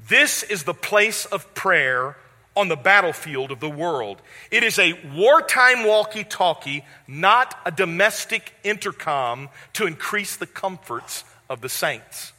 this 0.08 0.42
is 0.42 0.62
the 0.62 0.74
place 0.74 1.26
of 1.26 1.52
prayer 1.54 2.16
on 2.56 2.68
the 2.68 2.76
battlefield 2.76 3.50
of 3.50 3.60
the 3.60 3.70
world. 3.70 4.20
It 4.50 4.62
is 4.62 4.78
a 4.78 4.98
wartime 5.14 5.84
walkie 5.84 6.24
talkie, 6.24 6.84
not 7.06 7.58
a 7.64 7.70
domestic 7.70 8.52
intercom 8.64 9.48
to 9.74 9.86
increase 9.86 10.36
the 10.36 10.46
comforts 10.46 11.24
of 11.48 11.60
the 11.60 11.68
saints. 11.68 12.32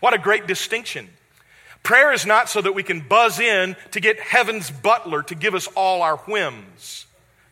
What 0.00 0.14
a 0.14 0.18
great 0.18 0.46
distinction. 0.46 1.08
Prayer 1.82 2.12
is 2.12 2.26
not 2.26 2.48
so 2.48 2.60
that 2.60 2.72
we 2.72 2.82
can 2.82 3.00
buzz 3.00 3.40
in 3.40 3.74
to 3.92 4.00
get 4.00 4.20
heaven's 4.20 4.70
butler 4.70 5.22
to 5.24 5.34
give 5.34 5.54
us 5.54 5.66
all 5.68 6.02
our 6.02 6.18
whims. 6.18 7.06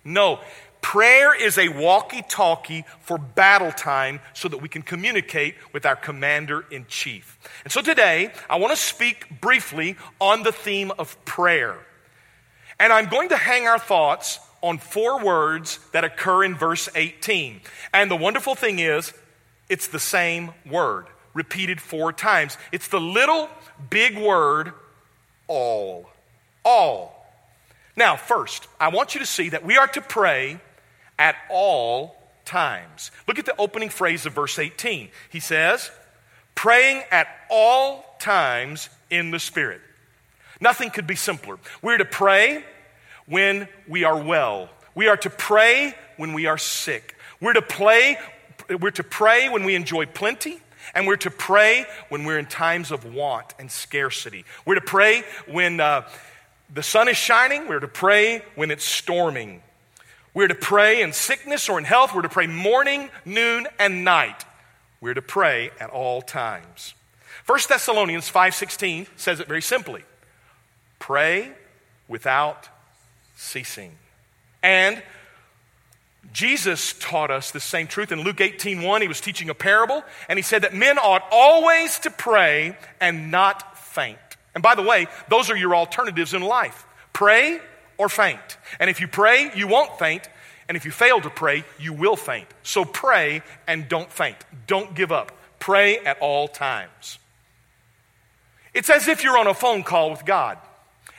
No, 0.04 0.40
prayer 0.80 1.34
is 1.34 1.58
a 1.58 1.68
walkie 1.68 2.22
talkie 2.28 2.84
for 3.00 3.18
battle 3.18 3.72
time 3.72 4.20
so 4.32 4.48
that 4.48 4.58
we 4.58 4.68
can 4.68 4.82
communicate 4.82 5.54
with 5.72 5.84
our 5.84 5.96
commander 5.96 6.64
in 6.70 6.86
chief. 6.86 7.38
And 7.64 7.72
so 7.72 7.82
today, 7.82 8.32
I 8.48 8.56
want 8.56 8.72
to 8.72 8.82
speak 8.82 9.40
briefly 9.40 9.96
on 10.20 10.42
the 10.42 10.52
theme 10.52 10.92
of 10.98 11.22
prayer. 11.24 11.76
And 12.80 12.92
I'm 12.92 13.08
going 13.08 13.30
to 13.30 13.36
hang 13.36 13.66
our 13.66 13.78
thoughts 13.78 14.40
on 14.62 14.78
four 14.78 15.22
words 15.22 15.78
that 15.92 16.04
occur 16.04 16.44
in 16.44 16.54
verse 16.54 16.88
18. 16.94 17.60
And 17.92 18.10
the 18.10 18.16
wonderful 18.16 18.54
thing 18.54 18.78
is, 18.78 19.12
it's 19.68 19.88
the 19.88 19.98
same 19.98 20.52
word 20.64 21.06
repeated 21.34 21.80
four 21.80 22.12
times. 22.12 22.58
It's 22.72 22.88
the 22.88 23.00
little 23.00 23.48
big 23.90 24.18
word, 24.18 24.72
all. 25.46 26.10
All. 26.64 27.26
Now, 27.96 28.16
first, 28.16 28.66
I 28.80 28.88
want 28.88 29.14
you 29.14 29.20
to 29.20 29.26
see 29.26 29.50
that 29.50 29.64
we 29.64 29.76
are 29.76 29.86
to 29.88 30.00
pray 30.00 30.60
at 31.18 31.36
all 31.50 32.16
times. 32.44 33.10
Look 33.26 33.38
at 33.38 33.46
the 33.46 33.56
opening 33.58 33.88
phrase 33.88 34.26
of 34.26 34.32
verse 34.32 34.58
18. 34.58 35.08
He 35.30 35.40
says, 35.40 35.90
praying 36.54 37.02
at 37.10 37.28
all 37.50 38.04
times 38.18 38.88
in 39.10 39.30
the 39.30 39.38
Spirit. 39.38 39.80
Nothing 40.60 40.90
could 40.90 41.06
be 41.06 41.14
simpler. 41.14 41.58
We're 41.82 41.98
to 41.98 42.04
pray 42.04 42.64
when 43.26 43.68
we 43.86 44.04
are 44.04 44.20
well. 44.20 44.70
We 44.94 45.08
are 45.08 45.16
to 45.18 45.30
pray 45.30 45.94
when 46.16 46.32
we 46.32 46.46
are 46.46 46.58
sick. 46.58 47.14
We're 47.40 47.52
to 47.52 47.62
play, 47.62 48.18
we're 48.80 48.90
to 48.92 49.04
pray 49.04 49.48
when 49.48 49.64
we 49.64 49.74
enjoy 49.74 50.06
plenty. 50.06 50.60
And 50.94 51.06
we're 51.06 51.16
to 51.16 51.30
pray 51.30 51.86
when 52.08 52.24
we're 52.24 52.38
in 52.38 52.46
times 52.46 52.90
of 52.90 53.04
want 53.04 53.54
and 53.58 53.70
scarcity. 53.70 54.44
We're 54.64 54.76
to 54.76 54.80
pray 54.80 55.22
when 55.46 55.80
uh, 55.80 56.08
the 56.72 56.82
sun 56.82 57.08
is 57.08 57.16
shining. 57.16 57.68
We're 57.68 57.80
to 57.80 57.88
pray 57.88 58.42
when 58.54 58.70
it's 58.70 58.84
storming. 58.84 59.62
We're 60.34 60.48
to 60.48 60.54
pray 60.54 61.02
in 61.02 61.12
sickness 61.12 61.68
or 61.68 61.78
in 61.78 61.84
health. 61.84 62.14
We're 62.14 62.22
to 62.22 62.28
pray 62.28 62.46
morning, 62.46 63.10
noon, 63.24 63.66
and 63.78 64.04
night. 64.04 64.44
We're 65.00 65.14
to 65.14 65.22
pray 65.22 65.70
at 65.80 65.90
all 65.90 66.22
times. 66.22 66.94
1 67.46 67.68
Thessalonians 67.68 68.28
5:16 68.28 69.06
says 69.16 69.40
it 69.40 69.48
very 69.48 69.62
simply. 69.62 70.04
Pray 70.98 71.52
without 72.08 72.68
ceasing. 73.36 73.96
And 74.62 75.02
Jesus 76.32 76.94
taught 76.98 77.30
us 77.30 77.50
the 77.50 77.60
same 77.60 77.86
truth 77.86 78.12
in 78.12 78.22
Luke 78.22 78.40
18 78.40 78.82
1. 78.82 79.02
He 79.02 79.08
was 79.08 79.20
teaching 79.20 79.48
a 79.48 79.54
parable, 79.54 80.04
and 80.28 80.38
he 80.38 80.42
said 80.42 80.62
that 80.62 80.74
men 80.74 80.98
ought 80.98 81.24
always 81.30 81.98
to 82.00 82.10
pray 82.10 82.76
and 83.00 83.30
not 83.30 83.78
faint. 83.78 84.18
And 84.54 84.62
by 84.62 84.74
the 84.74 84.82
way, 84.82 85.06
those 85.28 85.50
are 85.50 85.56
your 85.56 85.74
alternatives 85.74 86.34
in 86.34 86.42
life 86.42 86.84
pray 87.12 87.60
or 87.98 88.08
faint. 88.08 88.56
And 88.80 88.88
if 88.88 89.00
you 89.00 89.08
pray, 89.08 89.50
you 89.54 89.66
won't 89.66 89.98
faint. 89.98 90.28
And 90.68 90.76
if 90.76 90.84
you 90.84 90.90
fail 90.90 91.20
to 91.20 91.30
pray, 91.30 91.64
you 91.78 91.92
will 91.92 92.16
faint. 92.16 92.46
So 92.62 92.84
pray 92.84 93.42
and 93.66 93.88
don't 93.88 94.10
faint. 94.10 94.36
Don't 94.66 94.94
give 94.94 95.12
up. 95.12 95.32
Pray 95.58 95.98
at 95.98 96.18
all 96.20 96.46
times. 96.46 97.18
It's 98.74 98.90
as 98.90 99.08
if 99.08 99.24
you're 99.24 99.38
on 99.38 99.46
a 99.46 99.54
phone 99.54 99.82
call 99.82 100.10
with 100.10 100.24
God. 100.24 100.58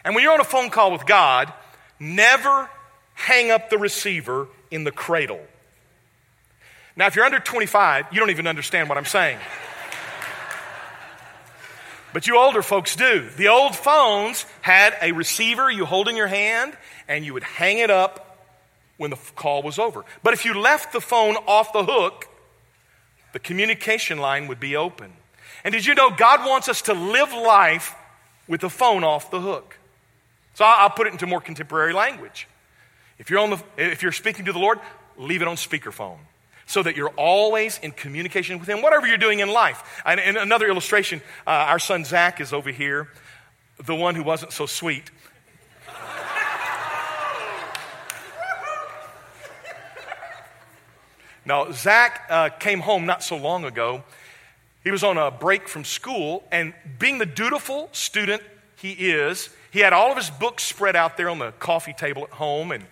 And 0.06 0.16
when 0.16 0.24
you're 0.24 0.34
on 0.34 0.40
a 0.40 0.46
phone 0.46 0.70
call 0.70 0.92
with 0.92 1.06
God, 1.06 1.52
never 2.00 2.70
hang 3.16 3.52
up 3.52 3.70
the 3.70 3.78
receiver 3.78 4.48
in 4.72 4.84
the 4.84 4.92
cradle. 4.92 5.42
Now, 6.96 7.08
if 7.08 7.16
you're 7.16 7.26
under 7.26 7.40
25, 7.40 8.08
you 8.12 8.20
don't 8.20 8.30
even 8.30 8.48
understand 8.48 8.88
what 8.88 8.98
I'm 8.98 9.06
saying. 9.06 9.40
But 12.14 12.28
you 12.28 12.38
older 12.38 12.62
folks 12.62 12.96
do. 12.96 13.28
The 13.38 13.48
old 13.48 13.76
phones 13.76 14.46
had 14.62 14.96
a 15.02 15.12
receiver 15.12 15.70
you 15.70 15.86
hold 15.86 16.08
in 16.08 16.16
your 16.16 16.28
hand, 16.28 16.76
and 17.08 17.26
you 17.26 17.34
would 17.34 17.44
hang 17.44 17.78
it 17.80 17.92
up 17.92 18.48
when 18.98 19.12
the 19.12 19.18
call 19.36 19.62
was 19.62 19.80
over. 19.80 20.04
But 20.24 20.34
if 20.34 20.46
you 20.46 20.60
left 20.60 20.92
the 20.92 21.02
phone 21.02 21.36
off 21.36 21.72
the 21.72 21.84
hook, 21.84 22.28
the 23.34 23.40
communication 23.40 24.18
line 24.18 24.48
would 24.48 24.60
be 24.60 24.76
open. 24.76 25.14
And 25.64 25.74
did 25.74 25.86
you 25.86 25.94
know 25.94 26.10
God 26.10 26.48
wants 26.48 26.68
us 26.68 26.82
to 26.84 26.94
live 26.94 27.32
life 27.32 27.96
with 28.48 28.62
the 28.62 28.70
phone 28.70 29.04
off 29.04 29.30
the 29.30 29.42
hook? 29.42 29.78
So 30.56 30.66
I'll 30.66 30.90
put 30.90 31.08
it 31.08 31.14
into 31.14 31.28
more 31.28 31.42
contemporary 31.42 31.94
language. 31.94 32.48
If 33.18 33.30
you're, 33.30 33.40
on 33.40 33.52
the, 33.52 33.64
if 33.78 34.02
you're 34.02 34.12
speaking 34.12 34.46
to 34.46 34.54
the 34.54 34.60
Lord, 34.60 34.80
leave 35.18 35.42
it 35.42 35.48
on 35.48 35.58
speakerphone 35.58 36.18
so 36.70 36.82
that 36.84 36.96
you're 36.96 37.10
always 37.18 37.80
in 37.80 37.92
communication 37.92 38.60
with 38.60 38.70
Him, 38.70 38.84
whatever 38.84 39.08
you're 39.08 39.18
doing 39.18 39.40
in 39.40 39.50
life. 39.50 40.04
And, 40.06 40.20
and 40.20 40.38
another 40.38 40.68
illustration 40.68 41.20
uh, 41.48 41.50
our 41.50 41.80
son 41.80 42.06
Zach 42.06 42.40
is 42.40 42.54
over 42.54 42.70
here, 42.70 43.10
the 43.84 43.96
one 43.96 44.14
who 44.14 44.22
wasn't 44.22 44.52
so 44.52 44.68
sweet. 44.68 45.10
now, 51.44 51.72
Zach 51.72 52.28
uh, 52.30 52.50
came 52.50 52.82
home 52.82 53.08
not 53.08 53.24
so 53.24 53.36
long 53.36 53.66
ago. 53.66 54.04
He 54.84 54.92
was 54.92 55.04
on 55.04 55.18
a 55.18 55.32
break 55.32 55.68
from 55.68 55.84
school, 55.84 56.44
and 56.52 56.76
being 57.00 57.18
the 57.18 57.26
dutiful 57.26 57.90
student 57.94 58.44
he 58.76 58.92
is, 58.92 59.50
he 59.72 59.80
had 59.80 59.92
all 59.92 60.12
of 60.12 60.18
his 60.18 60.30
books 60.30 60.62
spread 60.62 60.96
out 60.96 61.18
there 61.18 61.32
on 61.32 61.40
the 61.40 61.52
coffee 61.54 61.94
table 61.94 62.26
at 62.26 62.30
home, 62.30 62.72
and 62.72 62.86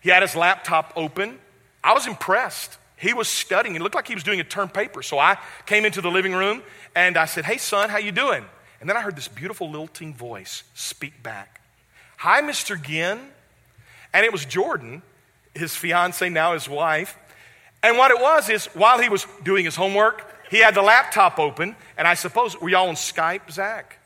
he 0.00 0.10
had 0.10 0.22
his 0.22 0.34
laptop 0.34 0.92
open. 0.96 1.38
I 1.84 1.92
was 1.94 2.08
impressed. 2.08 2.76
He 3.00 3.14
was 3.14 3.28
studying. 3.28 3.76
It 3.76 3.82
looked 3.82 3.94
like 3.94 4.06
he 4.06 4.14
was 4.14 4.22
doing 4.22 4.40
a 4.40 4.44
term 4.44 4.68
paper. 4.68 5.02
So 5.02 5.18
I 5.18 5.38
came 5.64 5.86
into 5.86 6.02
the 6.02 6.10
living 6.10 6.34
room 6.34 6.62
and 6.94 7.16
I 7.16 7.24
said, 7.24 7.46
"Hey, 7.46 7.56
son, 7.56 7.88
how 7.88 7.96
you 7.96 8.12
doing?" 8.12 8.44
And 8.78 8.88
then 8.88 8.96
I 8.96 9.00
heard 9.00 9.16
this 9.16 9.28
beautiful 9.28 9.70
lilting 9.70 10.14
voice 10.14 10.64
speak 10.74 11.22
back, 11.22 11.62
"Hi, 12.18 12.42
Mr. 12.42 12.80
Ginn," 12.80 13.18
and 14.12 14.24
it 14.26 14.32
was 14.32 14.44
Jordan, 14.44 15.02
his 15.54 15.74
fiance, 15.74 16.28
now 16.28 16.52
his 16.52 16.68
wife. 16.68 17.16
And 17.82 17.96
what 17.96 18.10
it 18.10 18.20
was 18.20 18.50
is, 18.50 18.66
while 18.74 18.98
he 18.98 19.08
was 19.08 19.26
doing 19.42 19.64
his 19.64 19.76
homework, 19.76 20.26
he 20.50 20.58
had 20.58 20.74
the 20.74 20.82
laptop 20.82 21.38
open, 21.38 21.76
and 21.96 22.06
I 22.06 22.14
suppose 22.14 22.60
were 22.60 22.68
y'all 22.68 22.88
on 22.88 22.96
Skype, 22.96 23.50
Zach? 23.50 23.96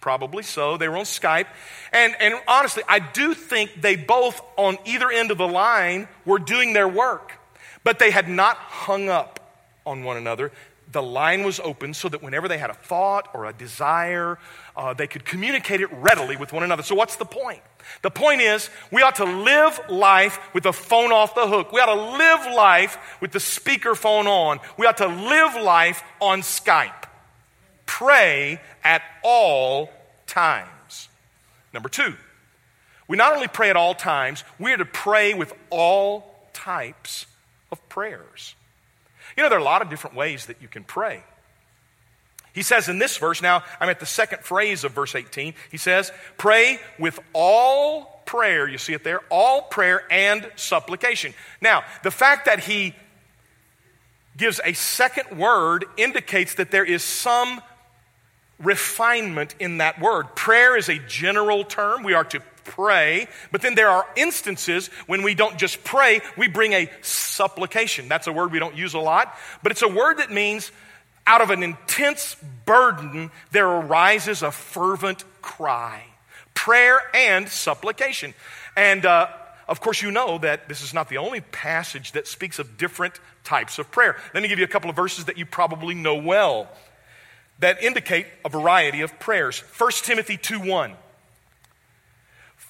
Probably 0.00 0.42
so. 0.42 0.78
They 0.78 0.88
were 0.88 0.96
on 0.96 1.04
Skype. 1.04 1.46
And, 1.92 2.14
and 2.18 2.34
honestly, 2.48 2.82
I 2.88 2.98
do 2.98 3.34
think 3.34 3.82
they 3.82 3.96
both, 3.96 4.40
on 4.56 4.78
either 4.86 5.10
end 5.10 5.30
of 5.30 5.38
the 5.38 5.46
line, 5.46 6.08
were 6.24 6.38
doing 6.38 6.72
their 6.72 6.88
work. 6.88 7.32
But 7.84 7.98
they 7.98 8.10
had 8.10 8.28
not 8.28 8.56
hung 8.56 9.08
up 9.08 9.40
on 9.84 10.04
one 10.04 10.16
another. 10.16 10.52
The 10.90 11.02
line 11.02 11.42
was 11.42 11.58
open 11.58 11.94
so 11.94 12.08
that 12.10 12.22
whenever 12.22 12.48
they 12.48 12.58
had 12.58 12.70
a 12.70 12.74
thought 12.74 13.28
or 13.32 13.46
a 13.46 13.52
desire, 13.52 14.38
uh, 14.76 14.92
they 14.92 15.06
could 15.06 15.24
communicate 15.24 15.80
it 15.80 15.90
readily 15.92 16.36
with 16.36 16.52
one 16.52 16.62
another. 16.62 16.82
So, 16.82 16.94
what's 16.94 17.16
the 17.16 17.24
point? 17.24 17.60
The 18.02 18.10
point 18.10 18.42
is, 18.42 18.68
we 18.90 19.02
ought 19.02 19.16
to 19.16 19.24
live 19.24 19.80
life 19.88 20.38
with 20.54 20.64
the 20.64 20.72
phone 20.72 21.10
off 21.10 21.34
the 21.34 21.48
hook. 21.48 21.72
We 21.72 21.80
ought 21.80 21.94
to 21.94 22.16
live 22.18 22.54
life 22.54 22.98
with 23.20 23.32
the 23.32 23.40
speaker 23.40 23.94
phone 23.94 24.26
on. 24.26 24.60
We 24.76 24.86
ought 24.86 24.98
to 24.98 25.08
live 25.08 25.62
life 25.62 26.02
on 26.20 26.42
Skype 26.42 27.02
pray 27.92 28.58
at 28.82 29.02
all 29.22 29.90
times. 30.26 31.08
Number 31.74 31.90
two, 31.90 32.14
we 33.06 33.18
not 33.18 33.34
only 33.34 33.48
pray 33.48 33.68
at 33.68 33.76
all 33.76 33.94
times, 33.94 34.44
we 34.58 34.72
are 34.72 34.78
to 34.78 34.86
pray 34.86 35.34
with 35.34 35.52
all 35.68 36.48
types 36.54 37.26
of 37.72 37.88
prayers. 37.88 38.54
You 39.36 39.42
know, 39.42 39.48
there 39.48 39.58
are 39.58 39.62
a 39.62 39.64
lot 39.64 39.82
of 39.82 39.90
different 39.90 40.14
ways 40.14 40.46
that 40.46 40.62
you 40.62 40.68
can 40.68 40.84
pray. 40.84 41.24
He 42.52 42.62
says 42.62 42.88
in 42.88 42.98
this 42.98 43.16
verse, 43.16 43.40
now 43.40 43.64
I'm 43.80 43.88
at 43.88 43.98
the 43.98 44.06
second 44.06 44.42
phrase 44.42 44.84
of 44.84 44.92
verse 44.92 45.14
18, 45.14 45.54
he 45.70 45.78
says, 45.78 46.12
pray 46.36 46.78
with 46.98 47.18
all 47.32 48.22
prayer, 48.26 48.68
you 48.68 48.78
see 48.78 48.92
it 48.92 49.04
there, 49.04 49.20
all 49.30 49.62
prayer 49.62 50.02
and 50.10 50.48
supplication. 50.56 51.32
Now, 51.60 51.82
the 52.02 52.10
fact 52.10 52.44
that 52.44 52.60
he 52.60 52.94
gives 54.36 54.60
a 54.64 54.74
second 54.74 55.38
word 55.38 55.86
indicates 55.96 56.54
that 56.54 56.70
there 56.70 56.84
is 56.84 57.02
some 57.02 57.60
refinement 58.58 59.54
in 59.58 59.78
that 59.78 60.00
word. 60.00 60.34
Prayer 60.36 60.76
is 60.76 60.88
a 60.88 60.98
general 60.98 61.64
term. 61.64 62.02
We 62.02 62.14
are 62.14 62.24
to 62.24 62.40
pray, 62.64 63.28
but 63.50 63.62
then 63.62 63.74
there 63.74 63.88
are 63.88 64.06
instances 64.16 64.88
when 65.06 65.22
we 65.22 65.34
don't 65.34 65.58
just 65.58 65.82
pray, 65.84 66.20
we 66.36 66.48
bring 66.48 66.72
a 66.72 66.90
supplication. 67.02 68.08
That's 68.08 68.26
a 68.26 68.32
word 68.32 68.52
we 68.52 68.58
don't 68.58 68.76
use 68.76 68.94
a 68.94 68.98
lot, 68.98 69.36
but 69.62 69.72
it's 69.72 69.82
a 69.82 69.88
word 69.88 70.18
that 70.18 70.30
means 70.30 70.70
out 71.26 71.40
of 71.40 71.50
an 71.50 71.62
intense 71.62 72.36
burden, 72.66 73.30
there 73.52 73.68
arises 73.68 74.42
a 74.42 74.50
fervent 74.50 75.24
cry. 75.40 76.02
Prayer 76.54 77.00
and 77.14 77.48
supplication. 77.48 78.34
And 78.76 79.06
uh, 79.06 79.28
of 79.68 79.80
course, 79.80 80.02
you 80.02 80.10
know 80.10 80.38
that 80.38 80.68
this 80.68 80.82
is 80.82 80.92
not 80.92 81.08
the 81.08 81.18
only 81.18 81.40
passage 81.40 82.12
that 82.12 82.26
speaks 82.26 82.58
of 82.58 82.76
different 82.76 83.18
types 83.44 83.78
of 83.78 83.90
prayer. 83.90 84.16
Let 84.34 84.42
me 84.42 84.48
give 84.48 84.58
you 84.58 84.64
a 84.64 84.68
couple 84.68 84.90
of 84.90 84.96
verses 84.96 85.26
that 85.26 85.38
you 85.38 85.46
probably 85.46 85.94
know 85.94 86.16
well 86.16 86.68
that 87.60 87.82
indicate 87.82 88.26
a 88.44 88.48
variety 88.48 89.00
of 89.02 89.18
prayers. 89.20 89.60
1 89.78 89.90
Timothy 90.02 90.36
2 90.36 90.60
1. 90.60 90.92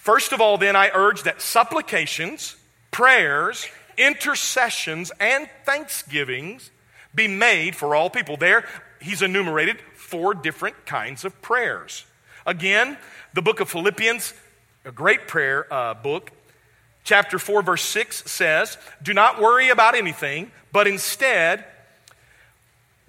First 0.02 0.32
of 0.32 0.40
all, 0.40 0.58
then, 0.58 0.74
I 0.74 0.90
urge 0.92 1.22
that 1.22 1.40
supplications, 1.40 2.56
prayers, 2.90 3.68
intercessions, 3.96 5.12
and 5.20 5.48
thanksgivings 5.64 6.72
be 7.14 7.28
made 7.28 7.76
for 7.76 7.94
all 7.94 8.10
people. 8.10 8.36
There, 8.36 8.66
he's 9.00 9.22
enumerated 9.22 9.78
four 9.94 10.34
different 10.34 10.86
kinds 10.86 11.24
of 11.24 11.40
prayers. 11.40 12.04
Again, 12.44 12.98
the 13.32 13.42
book 13.42 13.60
of 13.60 13.70
Philippians, 13.70 14.34
a 14.84 14.90
great 14.90 15.28
prayer 15.28 15.72
uh, 15.72 15.94
book, 15.94 16.32
chapter 17.04 17.38
4, 17.38 17.62
verse 17.62 17.82
6 17.82 18.28
says, 18.28 18.78
Do 19.04 19.14
not 19.14 19.40
worry 19.40 19.68
about 19.68 19.94
anything, 19.94 20.50
but 20.72 20.88
instead, 20.88 21.64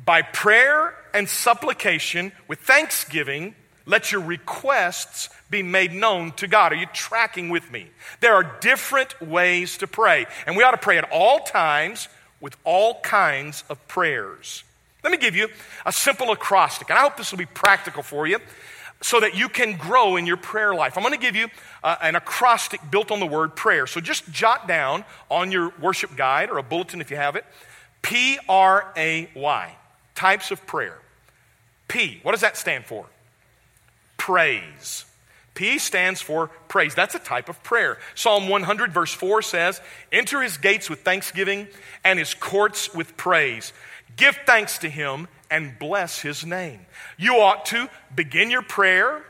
by 0.05 0.21
prayer 0.21 0.93
and 1.11 1.27
supplication 1.27 2.33
with 2.47 2.59
thanksgiving, 2.59 3.55
let 3.85 4.11
your 4.11 4.21
requests 4.21 5.29
be 5.49 5.61
made 5.63 5.93
known 5.93 6.31
to 6.33 6.47
God. 6.47 6.71
Are 6.71 6.75
you 6.75 6.87
tracking 6.93 7.49
with 7.49 7.71
me? 7.71 7.87
There 8.21 8.33
are 8.33 8.43
different 8.61 9.21
ways 9.21 9.77
to 9.79 9.87
pray, 9.87 10.25
and 10.47 10.55
we 10.57 10.63
ought 10.63 10.71
to 10.71 10.77
pray 10.77 10.97
at 10.97 11.09
all 11.11 11.39
times 11.39 12.07
with 12.39 12.55
all 12.63 12.99
kinds 13.01 13.63
of 13.69 13.87
prayers. 13.87 14.63
Let 15.03 15.11
me 15.11 15.17
give 15.17 15.35
you 15.35 15.49
a 15.85 15.91
simple 15.91 16.31
acrostic, 16.31 16.89
and 16.89 16.97
I 16.97 17.01
hope 17.01 17.17
this 17.17 17.31
will 17.31 17.39
be 17.39 17.45
practical 17.45 18.03
for 18.03 18.25
you 18.25 18.39
so 19.01 19.19
that 19.19 19.35
you 19.35 19.49
can 19.49 19.75
grow 19.75 20.15
in 20.15 20.25
your 20.25 20.37
prayer 20.37 20.73
life. 20.73 20.97
I'm 20.97 21.03
going 21.03 21.13
to 21.13 21.19
give 21.19 21.35
you 21.35 21.49
uh, 21.83 21.97
an 22.01 22.15
acrostic 22.15 22.79
built 22.89 23.11
on 23.11 23.19
the 23.19 23.25
word 23.25 23.53
prayer. 23.53 23.85
So 23.85 23.99
just 23.99 24.31
jot 24.31 24.65
down 24.65 25.03
on 25.29 25.51
your 25.51 25.73
worship 25.81 26.15
guide 26.15 26.49
or 26.49 26.57
a 26.57 26.63
bulletin 26.63 27.01
if 27.01 27.11
you 27.11 27.17
have 27.17 27.35
it 27.35 27.43
P 28.01 28.39
R 28.47 28.93
A 28.95 29.29
Y, 29.35 29.75
types 30.15 30.51
of 30.51 30.65
prayer. 30.65 30.97
P, 31.89 32.19
what 32.23 32.31
does 32.31 32.41
that 32.41 32.55
stand 32.55 32.85
for? 32.85 33.05
Praise. 34.23 35.03
P 35.53 35.77
stands 35.77 36.21
for 36.21 36.47
praise. 36.69 36.95
That's 36.95 37.13
a 37.13 37.19
type 37.19 37.49
of 37.49 37.61
prayer. 37.61 37.97
Psalm 38.15 38.47
100, 38.47 38.93
verse 38.93 39.13
4 39.13 39.41
says, 39.41 39.81
Enter 40.13 40.41
his 40.41 40.55
gates 40.55 40.89
with 40.89 41.01
thanksgiving 41.01 41.67
and 42.05 42.17
his 42.17 42.33
courts 42.33 42.93
with 42.93 43.17
praise. 43.17 43.73
Give 44.15 44.33
thanks 44.45 44.77
to 44.77 44.89
him 44.89 45.27
and 45.51 45.77
bless 45.77 46.21
his 46.21 46.45
name. 46.45 46.85
You 47.17 47.41
ought 47.41 47.65
to 47.65 47.89
begin 48.15 48.49
your 48.49 48.61
prayer 48.61 49.25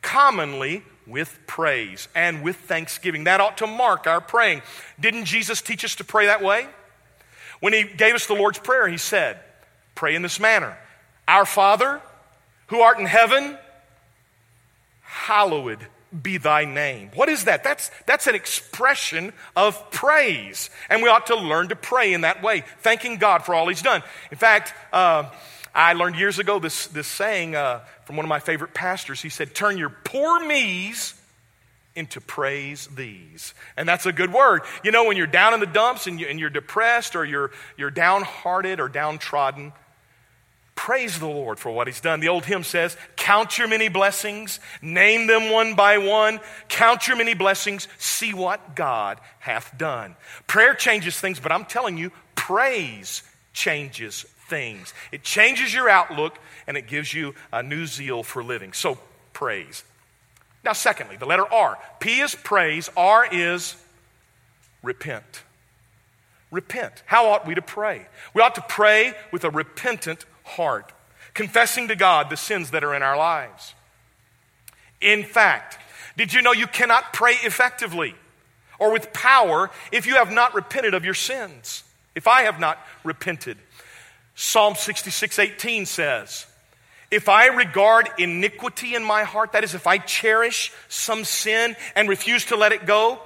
commonly 0.00 0.84
with 1.08 1.36
praise 1.48 2.06
and 2.14 2.44
with 2.44 2.54
thanksgiving. 2.54 3.24
That 3.24 3.40
ought 3.40 3.58
to 3.58 3.66
mark 3.66 4.06
our 4.06 4.20
praying. 4.20 4.62
Didn't 5.00 5.24
Jesus 5.24 5.60
teach 5.60 5.84
us 5.84 5.96
to 5.96 6.04
pray 6.04 6.26
that 6.26 6.40
way? 6.40 6.68
When 7.58 7.72
he 7.72 7.82
gave 7.82 8.14
us 8.14 8.26
the 8.26 8.34
Lord's 8.34 8.60
Prayer, 8.60 8.86
he 8.86 8.96
said, 8.96 9.40
Pray 9.96 10.14
in 10.14 10.22
this 10.22 10.38
manner 10.38 10.78
our 11.26 11.44
Father, 11.44 12.00
who 12.68 12.80
art 12.80 13.00
in 13.00 13.06
heaven, 13.06 13.58
hallowed 15.14 15.78
be 16.22 16.38
thy 16.38 16.64
name. 16.64 17.10
What 17.14 17.28
is 17.28 17.44
that? 17.44 17.62
That's, 17.64 17.90
that's 18.06 18.26
an 18.26 18.34
expression 18.34 19.32
of 19.54 19.90
praise. 19.90 20.70
And 20.90 21.02
we 21.02 21.08
ought 21.08 21.26
to 21.28 21.36
learn 21.36 21.68
to 21.68 21.76
pray 21.76 22.12
in 22.12 22.22
that 22.22 22.42
way, 22.42 22.64
thanking 22.80 23.16
God 23.18 23.44
for 23.44 23.54
all 23.54 23.68
he's 23.68 23.82
done. 23.82 24.02
In 24.30 24.36
fact, 24.36 24.74
uh, 24.92 25.30
I 25.74 25.92
learned 25.92 26.16
years 26.16 26.38
ago 26.38 26.58
this, 26.58 26.88
this 26.88 27.06
saying 27.06 27.54
uh, 27.54 27.80
from 28.04 28.16
one 28.16 28.24
of 28.24 28.28
my 28.28 28.40
favorite 28.40 28.74
pastors. 28.74 29.22
He 29.22 29.28
said, 29.28 29.54
Turn 29.54 29.78
your 29.78 29.90
poor 29.90 30.44
me's 30.44 31.14
into 31.94 32.20
praise 32.20 32.88
these. 32.88 33.54
And 33.76 33.88
that's 33.88 34.06
a 34.06 34.12
good 34.12 34.32
word. 34.32 34.62
You 34.82 34.90
know, 34.90 35.04
when 35.04 35.16
you're 35.16 35.26
down 35.28 35.54
in 35.54 35.60
the 35.60 35.66
dumps 35.66 36.06
and, 36.08 36.20
you, 36.20 36.26
and 36.26 36.40
you're 36.40 36.50
depressed 36.50 37.14
or 37.14 37.24
you're, 37.24 37.52
you're 37.76 37.90
downhearted 37.90 38.80
or 38.80 38.88
downtrodden, 38.88 39.72
Praise 40.74 41.18
the 41.18 41.26
Lord 41.26 41.58
for 41.58 41.70
what 41.70 41.86
He's 41.86 42.00
done. 42.00 42.20
The 42.20 42.28
old 42.28 42.44
hymn 42.44 42.64
says, 42.64 42.96
Count 43.16 43.58
your 43.58 43.68
many 43.68 43.88
blessings, 43.88 44.60
name 44.82 45.26
them 45.26 45.50
one 45.50 45.74
by 45.74 45.98
one, 45.98 46.40
count 46.68 47.06
your 47.06 47.16
many 47.16 47.34
blessings, 47.34 47.86
see 47.98 48.34
what 48.34 48.74
God 48.74 49.20
hath 49.38 49.76
done. 49.78 50.16
Prayer 50.46 50.74
changes 50.74 51.18
things, 51.18 51.38
but 51.38 51.52
I'm 51.52 51.64
telling 51.64 51.96
you, 51.96 52.10
praise 52.34 53.22
changes 53.52 54.24
things. 54.48 54.92
It 55.12 55.22
changes 55.22 55.72
your 55.72 55.88
outlook 55.88 56.38
and 56.66 56.76
it 56.76 56.86
gives 56.86 57.14
you 57.14 57.34
a 57.52 57.62
new 57.62 57.86
zeal 57.86 58.22
for 58.22 58.42
living. 58.42 58.72
So, 58.72 58.98
praise. 59.32 59.84
Now, 60.64 60.72
secondly, 60.72 61.16
the 61.16 61.26
letter 61.26 61.46
R. 61.52 61.78
P 62.00 62.20
is 62.20 62.34
praise, 62.34 62.90
R 62.96 63.26
is 63.30 63.76
repent. 64.82 65.42
Repent. 66.50 67.02
How 67.06 67.30
ought 67.30 67.46
we 67.46 67.54
to 67.54 67.62
pray? 67.62 68.06
We 68.32 68.42
ought 68.42 68.54
to 68.54 68.64
pray 68.68 69.14
with 69.32 69.44
a 69.44 69.50
repentant 69.50 70.24
heart, 70.44 70.92
confessing 71.34 71.88
to 71.88 71.96
God 71.96 72.30
the 72.30 72.36
sins 72.36 72.70
that 72.70 72.84
are 72.84 72.94
in 72.94 73.02
our 73.02 73.16
lives. 73.16 73.74
In 75.00 75.24
fact, 75.24 75.78
did 76.16 76.32
you 76.32 76.42
know 76.42 76.52
you 76.52 76.66
cannot 76.66 77.12
pray 77.12 77.34
effectively 77.42 78.14
or 78.78 78.92
with 78.92 79.12
power 79.12 79.70
if 79.92 80.06
you 80.06 80.14
have 80.14 80.32
not 80.32 80.54
repented 80.54 80.94
of 80.94 81.04
your 81.04 81.14
sins? 81.14 81.82
If 82.14 82.28
I 82.28 82.42
have 82.42 82.60
not 82.60 82.78
repented. 83.02 83.58
Psalm 84.34 84.74
66 84.74 85.38
18 85.38 85.86
says, 85.86 86.46
If 87.10 87.28
I 87.28 87.46
regard 87.46 88.08
iniquity 88.18 88.94
in 88.94 89.04
my 89.04 89.24
heart, 89.24 89.52
that 89.52 89.64
is, 89.64 89.74
if 89.74 89.86
I 89.86 89.98
cherish 89.98 90.72
some 90.88 91.24
sin 91.24 91.76
and 91.94 92.08
refuse 92.08 92.46
to 92.46 92.56
let 92.56 92.72
it 92.72 92.86
go, 92.86 93.20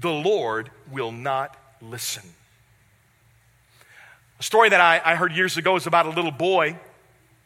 the 0.00 0.10
Lord 0.10 0.70
will 0.90 1.12
not 1.12 1.56
listen. 1.80 2.22
A 4.42 4.44
story 4.44 4.70
that 4.70 4.80
I, 4.80 5.00
I 5.04 5.14
heard 5.14 5.30
years 5.36 5.56
ago 5.56 5.76
is 5.76 5.86
about 5.86 6.06
a 6.06 6.08
little 6.08 6.32
boy. 6.32 6.76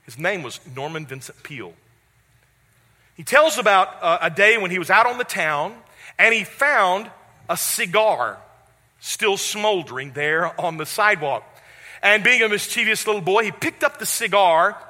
His 0.07 0.19
name 0.19 0.43
was 0.43 0.61
Norman 0.75 1.05
Vincent 1.05 1.43
Peale. 1.43 1.75
He 3.19 3.23
tells 3.23 3.59
about 3.59 4.03
uh, 4.03 4.17
a 4.23 4.31
day 4.31 4.57
when 4.57 4.71
he 4.71 4.79
was 4.79 4.89
out 4.89 5.05
on 5.05 5.19
the 5.19 5.25
town 5.25 5.75
and 6.19 6.33
he 6.33 6.45
found 6.45 7.11
a 7.51 7.57
cigar 7.59 8.39
still 8.99 9.37
smoldering 9.37 10.13
there 10.13 10.59
on 10.59 10.79
the 10.79 10.87
sidewalk. 10.87 11.45
And 12.03 12.25
being 12.25 12.41
a 12.41 12.49
mischievous 12.49 13.07
little 13.07 13.21
boy, 13.21 13.45
he 13.45 13.53
picked 13.53 13.85
up 13.85 13.99
the 13.99 14.07
cigar 14.07 14.83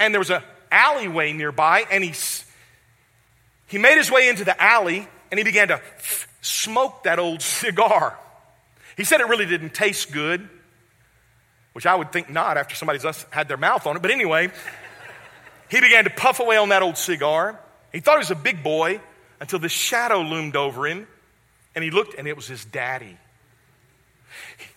and 0.00 0.12
there 0.12 0.18
was 0.18 0.30
an 0.30 0.42
alleyway 0.72 1.32
nearby 1.32 1.84
and 1.92 2.02
he, 2.02 2.12
he 3.68 3.78
made 3.78 3.98
his 3.98 4.10
way 4.10 4.28
into 4.28 4.42
the 4.42 4.60
alley 4.60 5.06
and 5.30 5.38
he 5.38 5.44
began 5.44 5.68
to 5.68 5.80
smoke 6.40 7.04
that 7.04 7.20
old 7.20 7.40
cigar. 7.60 8.18
He 8.96 9.04
said 9.04 9.20
it 9.20 9.28
really 9.28 9.46
didn't 9.46 9.74
taste 9.74 10.10
good, 10.10 10.48
which 11.72 11.86
I 11.86 11.94
would 11.94 12.12
think 12.12 12.30
not 12.30 12.56
after 12.56 12.74
somebody's 12.74 13.04
had 13.30 13.48
their 13.48 13.56
mouth 13.56 13.86
on 13.86 13.96
it. 13.96 14.02
But 14.02 14.10
anyway, 14.10 14.50
he 15.70 15.80
began 15.80 16.04
to 16.04 16.10
puff 16.10 16.40
away 16.40 16.56
on 16.56 16.70
that 16.70 16.82
old 16.82 16.96
cigar. 16.96 17.58
He 17.92 18.00
thought 18.00 18.14
he 18.14 18.18
was 18.18 18.30
a 18.30 18.34
big 18.34 18.62
boy 18.62 19.00
until 19.40 19.58
this 19.58 19.72
shadow 19.72 20.20
loomed 20.20 20.56
over 20.56 20.86
him 20.86 21.06
and 21.74 21.82
he 21.82 21.90
looked 21.90 22.14
and 22.18 22.28
it 22.28 22.36
was 22.36 22.46
his 22.46 22.64
daddy. 22.64 23.16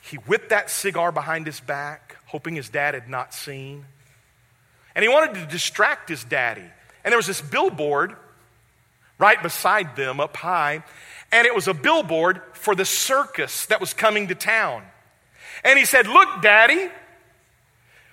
He 0.01 0.17
whipped 0.17 0.49
that 0.49 0.69
cigar 0.69 1.11
behind 1.11 1.45
his 1.45 1.59
back, 1.59 2.17
hoping 2.27 2.55
his 2.55 2.69
dad 2.69 2.93
had 2.93 3.09
not 3.09 3.33
seen. 3.33 3.85
And 4.93 5.03
he 5.03 5.09
wanted 5.09 5.35
to 5.35 5.45
distract 5.47 6.09
his 6.09 6.23
daddy. 6.23 6.65
And 7.03 7.11
there 7.11 7.17
was 7.17 7.27
this 7.27 7.41
billboard 7.41 8.15
right 9.17 9.41
beside 9.41 9.95
them 9.95 10.19
up 10.19 10.35
high, 10.35 10.83
and 11.31 11.47
it 11.47 11.55
was 11.55 11.67
a 11.67 11.73
billboard 11.73 12.41
for 12.53 12.75
the 12.75 12.85
circus 12.85 13.65
that 13.67 13.79
was 13.79 13.93
coming 13.93 14.27
to 14.27 14.35
town. 14.35 14.83
And 15.63 15.79
he 15.79 15.85
said, 15.85 16.07
Look, 16.07 16.41
daddy, 16.41 16.89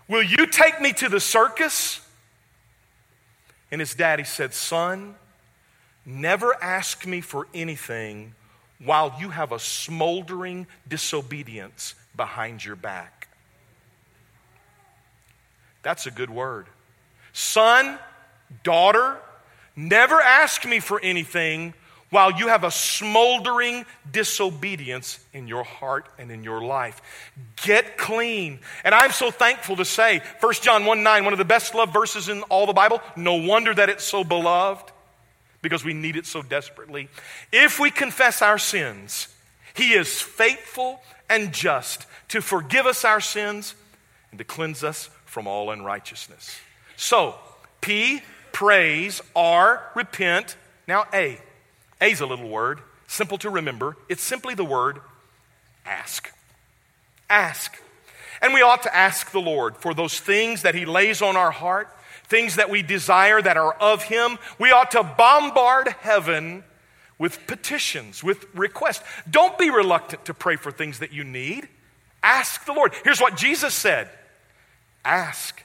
will 0.08 0.22
you 0.22 0.46
take 0.46 0.80
me 0.80 0.92
to 0.94 1.08
the 1.08 1.20
circus? 1.20 2.00
And 3.70 3.80
his 3.80 3.94
daddy 3.94 4.24
said, 4.24 4.54
Son, 4.54 5.14
never 6.04 6.54
ask 6.62 7.06
me 7.06 7.20
for 7.20 7.48
anything 7.54 8.34
while 8.78 9.14
you 9.18 9.30
have 9.30 9.52
a 9.52 9.58
smoldering 9.58 10.66
disobedience 10.88 11.94
behind 12.16 12.64
your 12.64 12.76
back. 12.76 13.28
That's 15.82 16.06
a 16.06 16.10
good 16.10 16.30
word. 16.30 16.66
Son, 17.32 17.98
daughter, 18.62 19.18
never 19.74 20.20
ask 20.20 20.66
me 20.66 20.80
for 20.80 21.00
anything 21.00 21.74
while 22.12 22.30
you 22.30 22.48
have 22.48 22.62
a 22.62 22.70
smoldering 22.70 23.86
disobedience 24.12 25.18
in 25.32 25.48
your 25.48 25.64
heart 25.64 26.06
and 26.18 26.30
in 26.30 26.44
your 26.44 26.62
life. 26.62 27.00
Get 27.56 27.96
clean. 27.96 28.60
And 28.84 28.94
I'm 28.94 29.12
so 29.12 29.30
thankful 29.30 29.76
to 29.76 29.86
say, 29.86 30.20
1 30.40 30.52
John 30.60 30.84
1 30.84 31.02
9, 31.02 31.24
one 31.24 31.32
of 31.32 31.38
the 31.38 31.46
best 31.46 31.74
loved 31.74 31.94
verses 31.94 32.28
in 32.28 32.42
all 32.42 32.66
the 32.66 32.74
Bible. 32.74 33.00
No 33.16 33.36
wonder 33.36 33.72
that 33.72 33.88
it's 33.88 34.04
so 34.04 34.24
beloved 34.24 34.92
because 35.62 35.86
we 35.86 35.94
need 35.94 36.16
it 36.16 36.26
so 36.26 36.42
desperately. 36.42 37.08
If 37.50 37.80
we 37.80 37.90
confess 37.90 38.42
our 38.42 38.58
sins, 38.58 39.28
He 39.72 39.94
is 39.94 40.20
faithful 40.20 41.00
and 41.30 41.50
just 41.50 42.04
to 42.28 42.42
forgive 42.42 42.84
us 42.84 43.06
our 43.06 43.22
sins 43.22 43.74
and 44.30 44.36
to 44.36 44.44
cleanse 44.44 44.84
us 44.84 45.08
from 45.24 45.46
all 45.46 45.70
unrighteousness. 45.70 46.60
So, 46.96 47.36
P, 47.80 48.20
praise, 48.52 49.22
R, 49.34 49.82
repent. 49.94 50.58
Now, 50.86 51.06
A. 51.14 51.40
A 52.02 52.10
is 52.10 52.20
a 52.20 52.26
little 52.26 52.48
word, 52.48 52.80
simple 53.06 53.38
to 53.38 53.48
remember. 53.48 53.96
It's 54.10 54.22
simply 54.22 54.54
the 54.54 54.64
word 54.64 55.00
ask. 55.86 56.30
Ask. 57.30 57.80
And 58.42 58.52
we 58.52 58.60
ought 58.60 58.82
to 58.82 58.94
ask 58.94 59.30
the 59.30 59.40
Lord 59.40 59.76
for 59.78 59.94
those 59.94 60.20
things 60.20 60.62
that 60.62 60.74
He 60.74 60.84
lays 60.84 61.22
on 61.22 61.36
our 61.36 61.50
heart 61.50 61.88
things 62.32 62.56
that 62.56 62.70
we 62.70 62.80
desire 62.80 63.42
that 63.42 63.58
are 63.58 63.74
of 63.74 64.04
Him, 64.04 64.38
we 64.58 64.70
ought 64.70 64.90
to 64.92 65.02
bombard 65.02 65.88
heaven 66.00 66.64
with 67.18 67.46
petitions, 67.46 68.24
with 68.24 68.46
requests. 68.54 69.04
Don't 69.30 69.58
be 69.58 69.68
reluctant 69.68 70.24
to 70.24 70.32
pray 70.32 70.56
for 70.56 70.72
things 70.72 71.00
that 71.00 71.12
you 71.12 71.24
need. 71.24 71.68
Ask 72.22 72.64
the 72.64 72.72
Lord. 72.72 72.94
Here's 73.04 73.20
what 73.20 73.36
Jesus 73.36 73.74
said 73.74 74.08
Ask, 75.04 75.62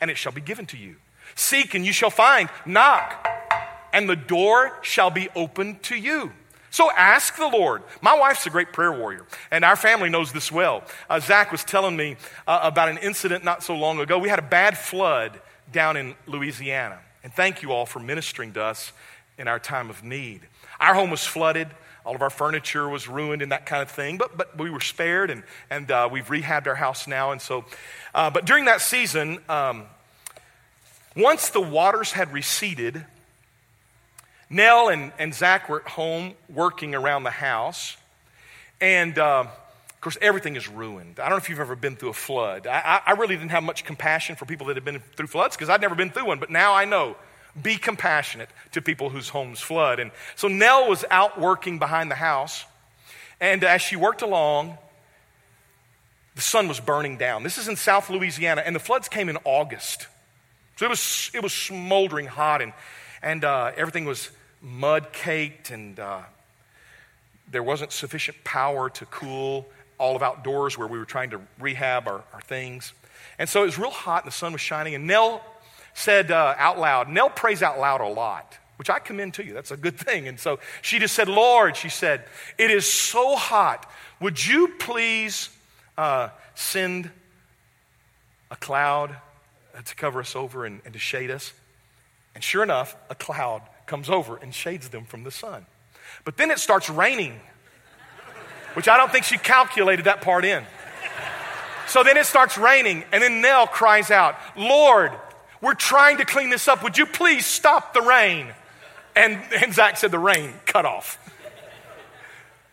and 0.00 0.08
it 0.08 0.16
shall 0.16 0.30
be 0.30 0.40
given 0.40 0.66
to 0.66 0.78
you. 0.78 0.94
Seek, 1.34 1.74
and 1.74 1.84
you 1.84 1.92
shall 1.92 2.10
find. 2.10 2.48
Knock, 2.64 3.26
and 3.94 4.08
the 4.08 4.16
door 4.16 4.76
shall 4.82 5.10
be 5.10 5.28
opened 5.34 5.82
to 5.84 5.96
you. 5.96 6.32
So 6.70 6.90
ask 6.90 7.36
the 7.36 7.46
Lord. 7.46 7.84
My 8.02 8.18
wife's 8.18 8.44
a 8.46 8.50
great 8.50 8.72
prayer 8.72 8.92
warrior, 8.92 9.24
and 9.52 9.64
our 9.64 9.76
family 9.76 10.10
knows 10.10 10.32
this 10.32 10.50
well. 10.50 10.82
Uh, 11.08 11.20
Zach 11.20 11.52
was 11.52 11.62
telling 11.62 11.96
me 11.96 12.16
uh, 12.48 12.58
about 12.64 12.88
an 12.88 12.98
incident 12.98 13.44
not 13.44 13.62
so 13.62 13.76
long 13.76 14.00
ago. 14.00 14.18
We 14.18 14.28
had 14.28 14.40
a 14.40 14.42
bad 14.42 14.76
flood 14.76 15.40
down 15.70 15.96
in 15.96 16.16
Louisiana. 16.26 16.98
And 17.22 17.32
thank 17.32 17.62
you 17.62 17.70
all 17.70 17.86
for 17.86 18.00
ministering 18.00 18.52
to 18.54 18.62
us 18.62 18.92
in 19.38 19.46
our 19.46 19.60
time 19.60 19.88
of 19.88 20.02
need. 20.02 20.40
Our 20.80 20.94
home 20.94 21.10
was 21.10 21.24
flooded. 21.24 21.68
All 22.04 22.16
of 22.16 22.20
our 22.20 22.30
furniture 22.30 22.88
was 22.88 23.08
ruined 23.08 23.40
and 23.40 23.52
that 23.52 23.64
kind 23.64 23.80
of 23.80 23.90
thing, 23.90 24.18
but, 24.18 24.36
but 24.36 24.58
we 24.58 24.68
were 24.68 24.80
spared 24.80 25.30
and, 25.30 25.42
and 25.70 25.90
uh, 25.90 26.08
we've 26.10 26.26
rehabbed 26.26 26.66
our 26.66 26.74
house 26.74 27.06
now. 27.06 27.30
And 27.30 27.40
so, 27.40 27.64
uh, 28.14 28.28
but 28.30 28.44
during 28.44 28.66
that 28.66 28.82
season, 28.82 29.38
um, 29.48 29.84
once 31.16 31.48
the 31.50 31.62
waters 31.62 32.12
had 32.12 32.32
receded, 32.32 33.06
Nell 34.54 34.88
and, 34.88 35.12
and 35.18 35.34
Zach 35.34 35.68
were 35.68 35.80
at 35.80 35.88
home 35.88 36.34
working 36.48 36.94
around 36.94 37.24
the 37.24 37.30
house. 37.30 37.96
And 38.80 39.18
uh, 39.18 39.46
of 39.48 40.00
course, 40.00 40.16
everything 40.22 40.54
is 40.54 40.68
ruined. 40.68 41.18
I 41.18 41.24
don't 41.24 41.30
know 41.30 41.36
if 41.38 41.48
you've 41.48 41.58
ever 41.58 41.74
been 41.74 41.96
through 41.96 42.10
a 42.10 42.14
flood. 42.14 42.68
I, 42.68 43.00
I 43.04 43.12
really 43.12 43.36
didn't 43.36 43.50
have 43.50 43.64
much 43.64 43.84
compassion 43.84 44.36
for 44.36 44.46
people 44.46 44.68
that 44.68 44.76
had 44.76 44.84
been 44.84 45.02
through 45.16 45.26
floods 45.26 45.56
because 45.56 45.68
I'd 45.68 45.80
never 45.80 45.96
been 45.96 46.10
through 46.10 46.26
one, 46.26 46.38
but 46.38 46.50
now 46.50 46.72
I 46.72 46.84
know. 46.84 47.16
Be 47.60 47.76
compassionate 47.76 48.48
to 48.72 48.82
people 48.82 49.10
whose 49.10 49.28
homes 49.28 49.60
flood. 49.60 50.00
And 50.00 50.10
so 50.34 50.48
Nell 50.48 50.88
was 50.88 51.04
out 51.10 51.40
working 51.40 51.78
behind 51.78 52.10
the 52.10 52.16
house, 52.16 52.64
and 53.40 53.62
as 53.62 53.80
she 53.80 53.94
worked 53.94 54.22
along, 54.22 54.76
the 56.34 56.42
sun 56.42 56.66
was 56.66 56.80
burning 56.80 57.16
down. 57.16 57.44
This 57.44 57.58
is 57.58 57.68
in 57.68 57.76
South 57.76 58.10
Louisiana, 58.10 58.62
and 58.66 58.74
the 58.74 58.80
floods 58.80 59.08
came 59.08 59.28
in 59.28 59.38
August. 59.44 60.08
So 60.76 60.86
it 60.86 60.88
was, 60.88 61.30
it 61.32 61.42
was 61.44 61.52
smoldering 61.52 62.26
hot, 62.26 62.60
and, 62.60 62.72
and 63.22 63.44
uh, 63.44 63.70
everything 63.76 64.04
was 64.04 64.30
mud 64.64 65.12
caked, 65.12 65.70
and 65.70 66.00
uh, 66.00 66.22
there 67.50 67.62
wasn't 67.62 67.92
sufficient 67.92 68.42
power 68.42 68.88
to 68.90 69.06
cool 69.06 69.66
all 69.98 70.16
of 70.16 70.22
outdoors 70.22 70.76
where 70.76 70.88
we 70.88 70.98
were 70.98 71.04
trying 71.04 71.30
to 71.30 71.40
rehab 71.60 72.08
our, 72.08 72.24
our 72.32 72.40
things. 72.40 72.92
And 73.38 73.48
so 73.48 73.62
it 73.62 73.66
was 73.66 73.78
real 73.78 73.90
hot 73.90 74.24
and 74.24 74.32
the 74.32 74.34
sun 74.34 74.52
was 74.52 74.60
shining. 74.60 74.94
And 74.94 75.06
Nell 75.06 75.44
said 75.92 76.30
uh, 76.30 76.54
out 76.58 76.78
loud, 76.78 77.08
Nell 77.08 77.30
prays 77.30 77.62
out 77.62 77.78
loud 77.78 78.00
a 78.00 78.08
lot, 78.08 78.58
which 78.76 78.90
I 78.90 78.98
commend 78.98 79.34
to 79.34 79.44
you. 79.44 79.52
That's 79.52 79.70
a 79.70 79.76
good 79.76 79.98
thing. 79.98 80.26
And 80.26 80.40
so 80.40 80.58
she 80.82 80.98
just 80.98 81.14
said, 81.14 81.28
Lord, 81.28 81.76
she 81.76 81.88
said, 81.88 82.24
it 82.58 82.70
is 82.70 82.90
so 82.90 83.36
hot. 83.36 83.88
Would 84.20 84.44
you 84.44 84.68
please 84.78 85.50
uh, 85.96 86.30
send 86.54 87.10
a 88.50 88.56
cloud 88.56 89.16
to 89.84 89.94
cover 89.94 90.20
us 90.20 90.34
over 90.34 90.64
and, 90.64 90.80
and 90.84 90.92
to 90.94 90.98
shade 90.98 91.30
us? 91.30 91.52
And 92.34 92.42
sure 92.42 92.62
enough, 92.62 92.96
a 93.10 93.14
cloud 93.14 93.62
comes 93.86 94.08
over 94.10 94.36
and 94.36 94.54
shades 94.54 94.88
them 94.88 95.04
from 95.04 95.24
the 95.24 95.30
sun. 95.30 95.66
But 96.24 96.36
then 96.36 96.50
it 96.50 96.58
starts 96.58 96.88
raining 96.90 97.40
which 98.74 98.88
I 98.88 98.96
don't 98.96 99.10
think 99.10 99.24
she 99.24 99.38
calculated 99.38 100.04
that 100.04 100.20
part 100.20 100.44
in. 100.44 100.64
So 101.86 102.02
then 102.02 102.16
it 102.16 102.26
starts 102.26 102.58
raining, 102.58 103.04
and 103.12 103.22
then 103.22 103.40
Nell 103.40 103.66
cries 103.66 104.10
out, 104.10 104.36
Lord, 104.56 105.12
we're 105.60 105.74
trying 105.74 106.18
to 106.18 106.24
clean 106.24 106.50
this 106.50 106.68
up. 106.68 106.82
Would 106.82 106.98
you 106.98 107.06
please 107.06 107.46
stop 107.46 107.94
the 107.94 108.02
rain? 108.02 108.52
And, 109.16 109.40
and 109.62 109.72
Zach 109.72 109.96
said, 109.96 110.10
The 110.10 110.18
rain 110.18 110.52
cut 110.66 110.84
off. 110.84 111.18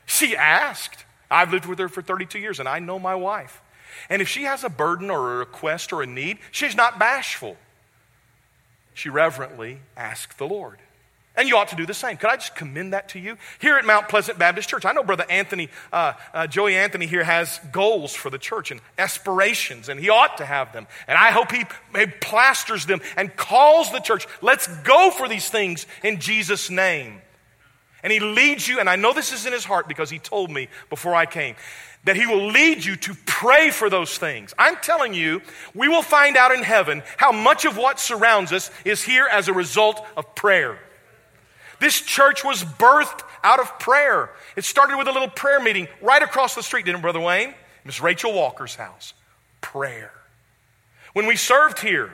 She 0.05 0.35
asked. 0.35 1.05
I've 1.29 1.53
lived 1.53 1.65
with 1.65 1.79
her 1.79 1.87
for 1.87 2.01
32 2.01 2.39
years, 2.39 2.59
and 2.59 2.67
I 2.67 2.79
know 2.79 2.99
my 2.99 3.15
wife. 3.15 3.61
And 4.09 4.21
if 4.21 4.27
she 4.27 4.43
has 4.43 4.65
a 4.65 4.69
burden 4.69 5.09
or 5.09 5.35
a 5.35 5.37
request 5.37 5.93
or 5.93 6.01
a 6.01 6.05
need, 6.05 6.39
she's 6.51 6.75
not 6.75 6.99
bashful. 6.99 7.55
She 8.93 9.07
reverently 9.07 9.79
asked 9.95 10.37
the 10.37 10.47
Lord. 10.47 10.79
And 11.35 11.47
you 11.47 11.55
ought 11.55 11.69
to 11.69 11.77
do 11.77 11.85
the 11.85 11.93
same. 11.93 12.17
Could 12.17 12.29
I 12.29 12.35
just 12.35 12.55
commend 12.55 12.91
that 12.91 13.09
to 13.09 13.19
you? 13.19 13.37
Here 13.59 13.77
at 13.77 13.85
Mount 13.85 14.09
Pleasant 14.09 14.37
Baptist 14.37 14.67
Church, 14.67 14.83
I 14.83 14.91
know 14.91 15.01
Brother 15.01 15.25
Anthony, 15.29 15.69
uh, 15.93 16.13
uh, 16.33 16.47
Joey 16.47 16.75
Anthony 16.75 17.07
here 17.07 17.23
has 17.23 17.59
goals 17.71 18.13
for 18.13 18.29
the 18.29 18.37
church 18.37 18.69
and 18.69 18.81
aspirations, 18.97 19.87
and 19.87 19.97
he 19.97 20.09
ought 20.09 20.37
to 20.37 20.45
have 20.45 20.73
them. 20.73 20.87
And 21.07 21.17
I 21.17 21.31
hope 21.31 21.51
he, 21.51 21.63
he 21.97 22.05
plasters 22.05 22.85
them 22.85 22.99
and 23.15 23.33
calls 23.35 23.91
the 23.93 23.99
church, 23.99 24.27
let's 24.41 24.67
go 24.83 25.09
for 25.09 25.29
these 25.29 25.49
things 25.49 25.85
in 26.03 26.19
Jesus' 26.19 26.69
name. 26.69 27.21
And 28.03 28.11
he 28.11 28.19
leads 28.19 28.67
you, 28.67 28.79
and 28.79 28.89
I 28.89 28.97
know 28.97 29.13
this 29.13 29.31
is 29.31 29.45
in 29.45 29.53
his 29.53 29.63
heart 29.63 29.87
because 29.87 30.09
he 30.09 30.19
told 30.19 30.51
me 30.51 30.67
before 30.89 31.15
I 31.15 31.25
came, 31.25 31.55
that 32.03 32.17
he 32.17 32.27
will 32.27 32.47
lead 32.47 32.83
you 32.83 32.97
to 32.97 33.15
pray 33.25 33.69
for 33.69 33.89
those 33.89 34.17
things. 34.17 34.53
I'm 34.59 34.75
telling 34.77 35.13
you, 35.13 35.41
we 35.73 35.87
will 35.87 36.01
find 36.01 36.35
out 36.35 36.51
in 36.51 36.63
heaven 36.63 37.03
how 37.15 37.31
much 37.31 37.63
of 37.63 37.77
what 37.77 37.99
surrounds 38.01 38.51
us 38.51 38.69
is 38.83 39.01
here 39.01 39.27
as 39.31 39.47
a 39.47 39.53
result 39.53 40.05
of 40.17 40.35
prayer. 40.35 40.77
This 41.81 41.99
church 41.99 42.45
was 42.45 42.63
birthed 42.63 43.23
out 43.43 43.59
of 43.59 43.79
prayer. 43.79 44.29
It 44.55 44.63
started 44.65 44.97
with 44.97 45.07
a 45.07 45.11
little 45.11 45.27
prayer 45.27 45.59
meeting 45.59 45.87
right 45.99 46.21
across 46.21 46.53
the 46.53 46.61
street, 46.61 46.85
didn't 46.85 46.99
it, 46.99 47.01
Brother 47.01 47.19
Wayne? 47.19 47.55
Miss 47.83 47.99
Rachel 47.99 48.31
Walker's 48.33 48.75
house. 48.75 49.15
prayer. 49.61 50.13
When 51.13 51.25
we 51.25 51.35
served 51.35 51.79
here, 51.79 52.13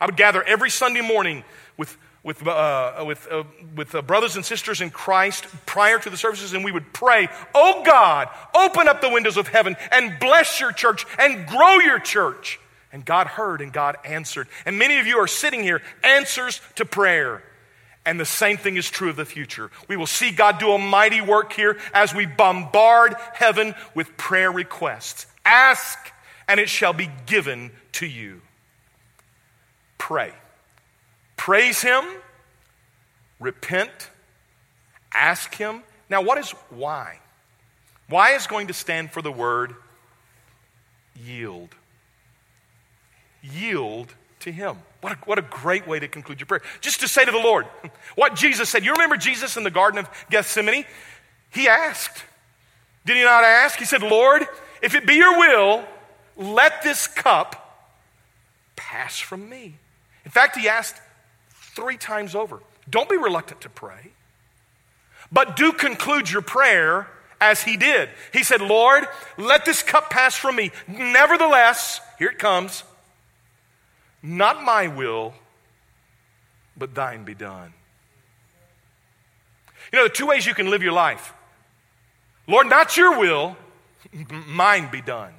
I 0.00 0.06
would 0.06 0.16
gather 0.16 0.42
every 0.42 0.68
Sunday 0.68 1.00
morning 1.00 1.44
with, 1.78 1.96
with, 2.22 2.46
uh, 2.46 3.04
with, 3.06 3.26
uh, 3.30 3.44
with 3.74 3.94
uh, 3.94 4.02
brothers 4.02 4.36
and 4.36 4.44
sisters 4.44 4.82
in 4.82 4.90
Christ 4.90 5.46
prior 5.64 5.98
to 5.98 6.10
the 6.10 6.16
services, 6.18 6.52
and 6.52 6.62
we 6.62 6.70
would 6.70 6.92
pray, 6.92 7.28
Oh 7.54 7.82
God, 7.84 8.28
open 8.54 8.86
up 8.86 9.00
the 9.00 9.08
windows 9.08 9.38
of 9.38 9.48
heaven 9.48 9.76
and 9.90 10.18
bless 10.20 10.60
your 10.60 10.72
church 10.72 11.06
and 11.18 11.46
grow 11.46 11.78
your 11.78 11.98
church. 11.98 12.60
And 12.92 13.02
God 13.04 13.26
heard 13.26 13.62
and 13.62 13.72
God 13.72 13.96
answered. 14.04 14.48
And 14.66 14.78
many 14.78 14.98
of 14.98 15.06
you 15.06 15.18
are 15.18 15.26
sitting 15.26 15.62
here, 15.62 15.82
answers 16.02 16.60
to 16.76 16.84
prayer. 16.84 17.42
And 18.06 18.18
the 18.18 18.24
same 18.24 18.56
thing 18.56 18.76
is 18.76 18.88
true 18.88 19.10
of 19.10 19.16
the 19.16 19.24
future. 19.24 19.70
We 19.88 19.96
will 19.96 20.06
see 20.06 20.30
God 20.30 20.58
do 20.58 20.70
a 20.70 20.78
mighty 20.78 21.20
work 21.20 21.52
here 21.52 21.76
as 21.92 22.14
we 22.14 22.24
bombard 22.24 23.16
heaven 23.34 23.74
with 23.94 24.16
prayer 24.16 24.50
requests. 24.50 25.26
Ask, 25.44 25.98
and 26.48 26.60
it 26.60 26.68
shall 26.68 26.92
be 26.92 27.10
given 27.26 27.72
to 27.92 28.06
you. 28.06 28.40
Pray. 29.98 30.32
Praise 31.36 31.82
Him, 31.82 32.04
repent, 33.40 34.10
ask 35.12 35.54
Him. 35.54 35.82
Now, 36.08 36.22
what 36.22 36.38
is 36.38 36.52
why? 36.70 37.18
Why 38.08 38.36
is 38.36 38.46
going 38.46 38.68
to 38.68 38.72
stand 38.72 39.10
for 39.10 39.20
the 39.20 39.32
word 39.32 39.74
yield. 41.24 41.74
Yield 43.42 44.14
to 44.40 44.52
Him. 44.52 44.78
What 45.06 45.12
a, 45.12 45.18
what 45.24 45.38
a 45.38 45.42
great 45.42 45.86
way 45.86 46.00
to 46.00 46.08
conclude 46.08 46.40
your 46.40 46.48
prayer. 46.48 46.62
Just 46.80 46.98
to 46.98 47.06
say 47.06 47.24
to 47.24 47.30
the 47.30 47.38
Lord 47.38 47.64
what 48.16 48.34
Jesus 48.34 48.68
said. 48.68 48.84
You 48.84 48.90
remember 48.90 49.16
Jesus 49.16 49.56
in 49.56 49.62
the 49.62 49.70
Garden 49.70 50.00
of 50.00 50.10
Gethsemane? 50.30 50.84
He 51.50 51.68
asked. 51.68 52.24
Did 53.04 53.16
he 53.16 53.22
not 53.22 53.44
ask? 53.44 53.78
He 53.78 53.84
said, 53.84 54.02
Lord, 54.02 54.48
if 54.82 54.96
it 54.96 55.06
be 55.06 55.14
your 55.14 55.38
will, 55.38 55.84
let 56.36 56.82
this 56.82 57.06
cup 57.06 57.86
pass 58.74 59.16
from 59.20 59.48
me. 59.48 59.76
In 60.24 60.32
fact, 60.32 60.58
he 60.58 60.68
asked 60.68 60.96
three 61.76 61.96
times 61.96 62.34
over. 62.34 62.58
Don't 62.90 63.08
be 63.08 63.16
reluctant 63.16 63.60
to 63.60 63.68
pray, 63.68 64.10
but 65.30 65.54
do 65.54 65.70
conclude 65.70 66.28
your 66.28 66.42
prayer 66.42 67.06
as 67.40 67.62
he 67.62 67.76
did. 67.76 68.08
He 68.32 68.42
said, 68.42 68.60
Lord, 68.60 69.06
let 69.38 69.64
this 69.64 69.84
cup 69.84 70.10
pass 70.10 70.34
from 70.34 70.56
me. 70.56 70.72
Nevertheless, 70.88 72.00
here 72.18 72.30
it 72.30 72.40
comes, 72.40 72.82
not 74.22 74.62
my 74.62 74.88
will, 74.88 75.34
but 76.76 76.94
thine 76.94 77.24
be 77.24 77.34
done. 77.34 77.72
You 79.92 80.00
know, 80.00 80.04
the 80.08 80.14
two 80.14 80.26
ways 80.26 80.46
you 80.46 80.54
can 80.54 80.70
live 80.70 80.82
your 80.82 80.92
life 80.92 81.32
Lord, 82.48 82.68
not 82.68 82.96
your 82.96 83.18
will, 83.18 83.56
mine 84.46 84.88
be 84.90 85.00
done. 85.00 85.32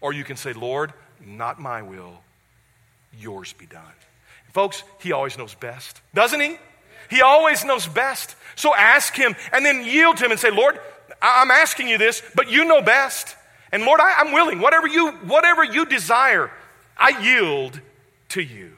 Or 0.00 0.12
you 0.14 0.24
can 0.24 0.36
say, 0.36 0.54
Lord, 0.54 0.94
not 1.24 1.60
my 1.60 1.82
will, 1.82 2.22
yours 3.18 3.52
be 3.52 3.66
done. 3.66 3.82
Folks, 4.52 4.82
he 5.00 5.12
always 5.12 5.36
knows 5.36 5.54
best, 5.54 6.00
doesn't 6.14 6.40
he? 6.40 6.56
He 7.10 7.20
always 7.22 7.64
knows 7.64 7.86
best. 7.86 8.36
So 8.56 8.74
ask 8.74 9.14
him 9.14 9.36
and 9.52 9.64
then 9.64 9.84
yield 9.84 10.16
to 10.18 10.24
him 10.24 10.30
and 10.30 10.40
say, 10.40 10.50
Lord, 10.50 10.80
I'm 11.20 11.50
asking 11.50 11.88
you 11.88 11.98
this, 11.98 12.22
but 12.34 12.50
you 12.50 12.64
know 12.64 12.80
best. 12.80 13.36
And 13.72 13.84
Lord, 13.84 14.00
I, 14.00 14.20
am 14.20 14.32
willing. 14.32 14.60
Whatever 14.60 14.86
you, 14.86 15.10
whatever 15.10 15.62
you 15.62 15.84
desire, 15.84 16.50
I 16.96 17.20
yield 17.20 17.80
to 18.30 18.42
you. 18.42 18.72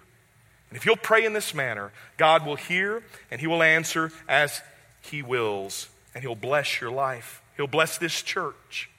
And 0.71 0.77
if 0.77 0.87
you'll 0.87 0.97
pray 0.97 1.25
in 1.25 1.33
this 1.33 1.55
manner, 1.55 1.93
God 2.17 2.47
will 2.47 2.57
hear 2.57 3.03
and 3.31 3.41
he 3.41 3.47
will 3.47 3.63
answer 3.63 4.11
as 4.29 4.63
he 5.03 5.23
wills. 5.23 5.89
And 6.15 6.23
he'll 6.23 6.35
bless 6.35 6.81
your 6.81 6.91
life. 6.91 7.43
He'll 7.57 7.67
bless 7.67 7.99
this 7.99 8.23
church. 8.23 8.91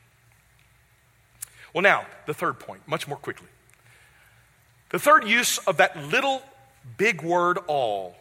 Well, 1.73 1.81
now, 1.81 2.05
the 2.27 2.33
third 2.33 2.59
point, 2.59 2.81
much 2.87 3.07
more 3.07 3.17
quickly. 3.17 3.47
The 4.89 4.99
third 4.99 5.27
use 5.27 5.57
of 5.59 5.77
that 5.77 5.97
little 5.97 6.43
big 6.97 7.23
word 7.23 7.57
all. 7.67 8.15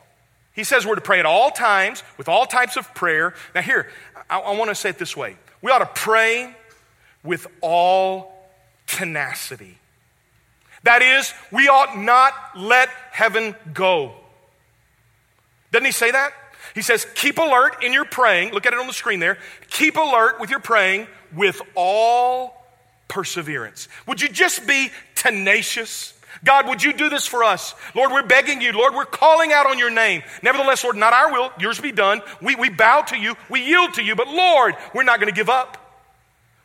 He 0.55 0.65
says 0.65 0.87
we're 0.87 0.95
to 0.95 1.03
pray 1.03 1.19
at 1.19 1.27
all 1.27 1.51
times 1.51 2.03
with 2.17 2.29
all 2.29 2.47
types 2.47 2.77
of 2.77 2.95
prayer. 2.95 3.35
Now, 3.55 3.61
here, 3.63 3.91
I, 4.31 4.39
I 4.39 4.57
want 4.57 4.71
to 4.71 4.75
say 4.75 4.91
it 4.91 4.99
this 4.99 5.17
way 5.17 5.37
we 5.61 5.71
ought 5.71 5.79
to 5.79 5.87
pray 5.87 6.55
with 7.23 7.47
all 7.61 8.49
tenacity. 8.87 9.79
That 10.85 11.03
is, 11.03 11.33
we 11.51 11.69
ought 11.69 11.97
not 11.97 12.35
let 12.57 12.89
heaven 13.11 13.55
go. 13.73 14.15
Doesn't 15.71 15.87
he 15.87 15.93
say 15.93 16.11
that? 16.11 16.33
He 16.75 16.83
says, 16.83 17.07
keep 17.15 17.39
alert 17.39 17.83
in 17.83 17.93
your 17.93 18.05
praying. 18.05 18.53
Look 18.53 18.67
at 18.67 18.73
it 18.73 18.79
on 18.79 18.87
the 18.87 18.93
screen 18.93 19.21
there. 19.21 19.39
Keep 19.69 19.97
alert 19.97 20.41
with 20.41 20.51
your 20.51 20.61
praying 20.61 21.07
with 21.35 21.61
all 21.75 22.65
perseverance. 23.09 23.89
Would 24.07 24.21
you 24.21 24.29
just 24.29 24.67
be 24.67 24.91
tenacious? 25.15 26.15
God, 26.45 26.67
would 26.67 26.83
you 26.83 26.93
do 26.93 27.09
this 27.09 27.27
for 27.27 27.45
us? 27.45 27.75
Lord, 27.95 28.11
we're 28.11 28.27
begging 28.27 28.61
you. 28.61 28.73
Lord, 28.73 28.95
we're 28.95 29.05
calling 29.05 29.53
out 29.53 29.67
on 29.67 29.79
your 29.79 29.91
name. 29.91 30.23
Nevertheless, 30.43 30.83
Lord, 30.83 30.97
not 30.97 31.13
our 31.13 31.31
will, 31.31 31.53
yours 31.59 31.79
be 31.79 31.93
done. 31.93 32.23
We, 32.41 32.55
we 32.57 32.71
bow 32.71 33.03
to 33.03 33.19
you, 33.19 33.37
we 33.49 33.65
yield 33.65 33.95
to 33.95 34.03
you, 34.03 34.17
but 34.17 34.29
Lord, 34.29 34.75
we're 34.95 35.05
not 35.05 35.21
going 35.21 35.33
to 35.33 35.37
give 35.37 35.51
up. 35.51 35.79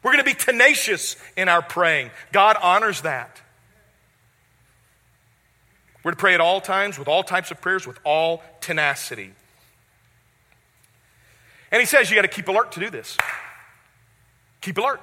We're 0.03 0.13
going 0.13 0.23
to 0.23 0.30
be 0.30 0.36
tenacious 0.36 1.17
in 1.36 1.49
our 1.49 1.62
praying. 1.62 2.12
God 2.32 2.56
honors 2.62 3.01
that. 3.01 3.41
We're 6.08 6.12
to 6.12 6.17
pray 6.17 6.36
at 6.36 6.39
all 6.39 6.62
times 6.62 6.98
with 6.98 7.10
all 7.10 7.22
types 7.22 7.52
of 7.52 7.60
prayers 7.60 7.86
with 7.86 8.00
all 8.06 8.41
tenacity. 8.62 9.34
And 11.70 11.82
he 11.82 11.86
says 11.86 12.10
you 12.10 12.15
got 12.15 12.22
to 12.22 12.30
keep 12.30 12.48
alert 12.48 12.72
to 12.72 12.80
do 12.80 12.89
this. 12.89 13.17
Keep 14.62 14.78
alert. 14.78 15.02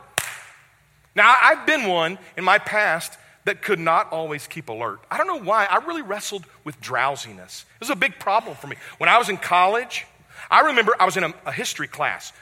Now, 1.14 1.36
I've 1.42 1.66
been 1.66 1.88
one 1.88 2.18
in 2.38 2.44
my 2.44 2.56
past 2.56 3.18
that 3.44 3.60
could 3.60 3.78
not 3.78 4.12
always 4.12 4.46
keep 4.46 4.70
alert. 4.70 5.00
I 5.10 5.18
don't 5.18 5.26
know 5.26 5.42
why. 5.42 5.66
I 5.66 5.84
really 5.84 6.00
wrestled 6.00 6.46
with 6.64 6.80
drowsiness. 6.80 7.66
It 7.74 7.80
was 7.80 7.90
a 7.90 7.96
big 7.96 8.18
problem 8.18 8.56
for 8.56 8.68
me. 8.68 8.76
When 8.96 9.10
I 9.10 9.18
was 9.18 9.28
in 9.28 9.36
college, 9.36 10.06
I 10.50 10.60
remember 10.60 10.96
I 10.98 11.04
was 11.04 11.18
in 11.18 11.24
a, 11.24 11.34
a 11.44 11.52
history 11.52 11.86
class. 11.86 12.32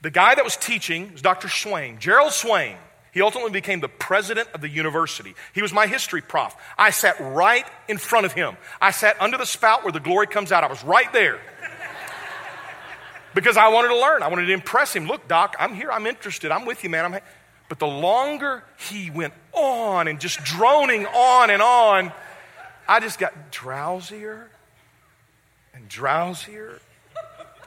The 0.00 0.10
guy 0.10 0.34
that 0.34 0.42
was 0.42 0.56
teaching 0.56 1.12
was 1.12 1.20
Dr. 1.20 1.50
Swain, 1.50 1.98
Gerald 1.98 2.32
Swain. 2.32 2.78
He 3.12 3.22
ultimately 3.22 3.50
became 3.50 3.80
the 3.80 3.88
president 3.88 4.48
of 4.54 4.60
the 4.60 4.68
university. 4.68 5.34
He 5.52 5.62
was 5.62 5.72
my 5.72 5.86
history 5.86 6.22
prof. 6.22 6.54
I 6.78 6.90
sat 6.90 7.16
right 7.20 7.66
in 7.88 7.98
front 7.98 8.26
of 8.26 8.32
him. 8.32 8.56
I 8.80 8.92
sat 8.92 9.20
under 9.20 9.36
the 9.36 9.46
spout 9.46 9.82
where 9.82 9.92
the 9.92 10.00
glory 10.00 10.26
comes 10.26 10.52
out. 10.52 10.62
I 10.62 10.68
was 10.68 10.84
right 10.84 11.12
there. 11.12 11.40
because 13.34 13.56
I 13.56 13.68
wanted 13.68 13.88
to 13.88 13.98
learn. 13.98 14.22
I 14.22 14.28
wanted 14.28 14.46
to 14.46 14.52
impress 14.52 14.94
him. 14.94 15.06
Look, 15.06 15.26
Doc, 15.26 15.56
I'm 15.58 15.74
here. 15.74 15.90
I'm 15.90 16.06
interested. 16.06 16.50
I'm 16.50 16.66
with 16.66 16.84
you, 16.84 16.90
man. 16.90 17.04
I'm 17.04 17.20
but 17.70 17.78
the 17.78 17.86
longer 17.86 18.64
he 18.90 19.10
went 19.12 19.32
on 19.52 20.08
and 20.08 20.18
just 20.18 20.42
droning 20.42 21.06
on 21.06 21.50
and 21.50 21.62
on, 21.62 22.12
I 22.88 22.98
just 22.98 23.20
got 23.20 23.52
drowsier 23.52 24.48
and 25.72 25.88
drowsier. 25.88 26.80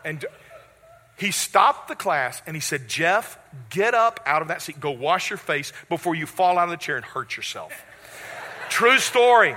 And 0.03 0.25
he 1.23 1.31
stopped 1.31 1.87
the 1.87 1.95
class 1.95 2.41
and 2.45 2.53
he 2.53 2.59
said, 2.59 2.89
Jeff, 2.89 3.39
get 3.69 3.93
up 3.93 4.19
out 4.25 4.41
of 4.41 4.49
that 4.49 4.61
seat. 4.61 4.79
Go 4.79 4.91
wash 4.91 5.29
your 5.29 5.37
face 5.37 5.71
before 5.87 6.15
you 6.15 6.25
fall 6.25 6.57
out 6.57 6.65
of 6.65 6.71
the 6.71 6.77
chair 6.77 6.97
and 6.97 7.05
hurt 7.05 7.37
yourself. 7.37 7.71
True 8.69 8.97
story. 8.97 9.55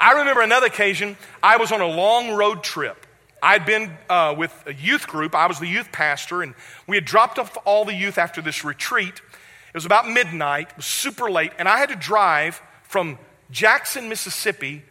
I 0.00 0.18
remember 0.18 0.42
another 0.42 0.66
occasion, 0.66 1.16
I 1.40 1.56
was 1.56 1.70
on 1.70 1.80
a 1.80 1.86
long 1.86 2.32
road 2.32 2.64
trip. 2.64 3.06
I'd 3.40 3.64
been 3.64 3.96
uh, 4.10 4.34
with 4.36 4.52
a 4.66 4.74
youth 4.74 5.06
group. 5.06 5.36
I 5.36 5.46
was 5.46 5.60
the 5.60 5.68
youth 5.68 5.92
pastor, 5.92 6.42
and 6.42 6.54
we 6.88 6.96
had 6.96 7.04
dropped 7.04 7.38
off 7.38 7.56
all 7.64 7.84
the 7.84 7.94
youth 7.94 8.18
after 8.18 8.42
this 8.42 8.64
retreat. 8.64 9.14
It 9.14 9.74
was 9.74 9.86
about 9.86 10.08
midnight, 10.08 10.70
it 10.70 10.76
was 10.78 10.86
super 10.86 11.30
late, 11.30 11.52
and 11.58 11.68
I 11.68 11.78
had 11.78 11.90
to 11.90 11.96
drive 11.96 12.60
from 12.82 13.18
Jackson, 13.52 14.08
Mississippi 14.08 14.82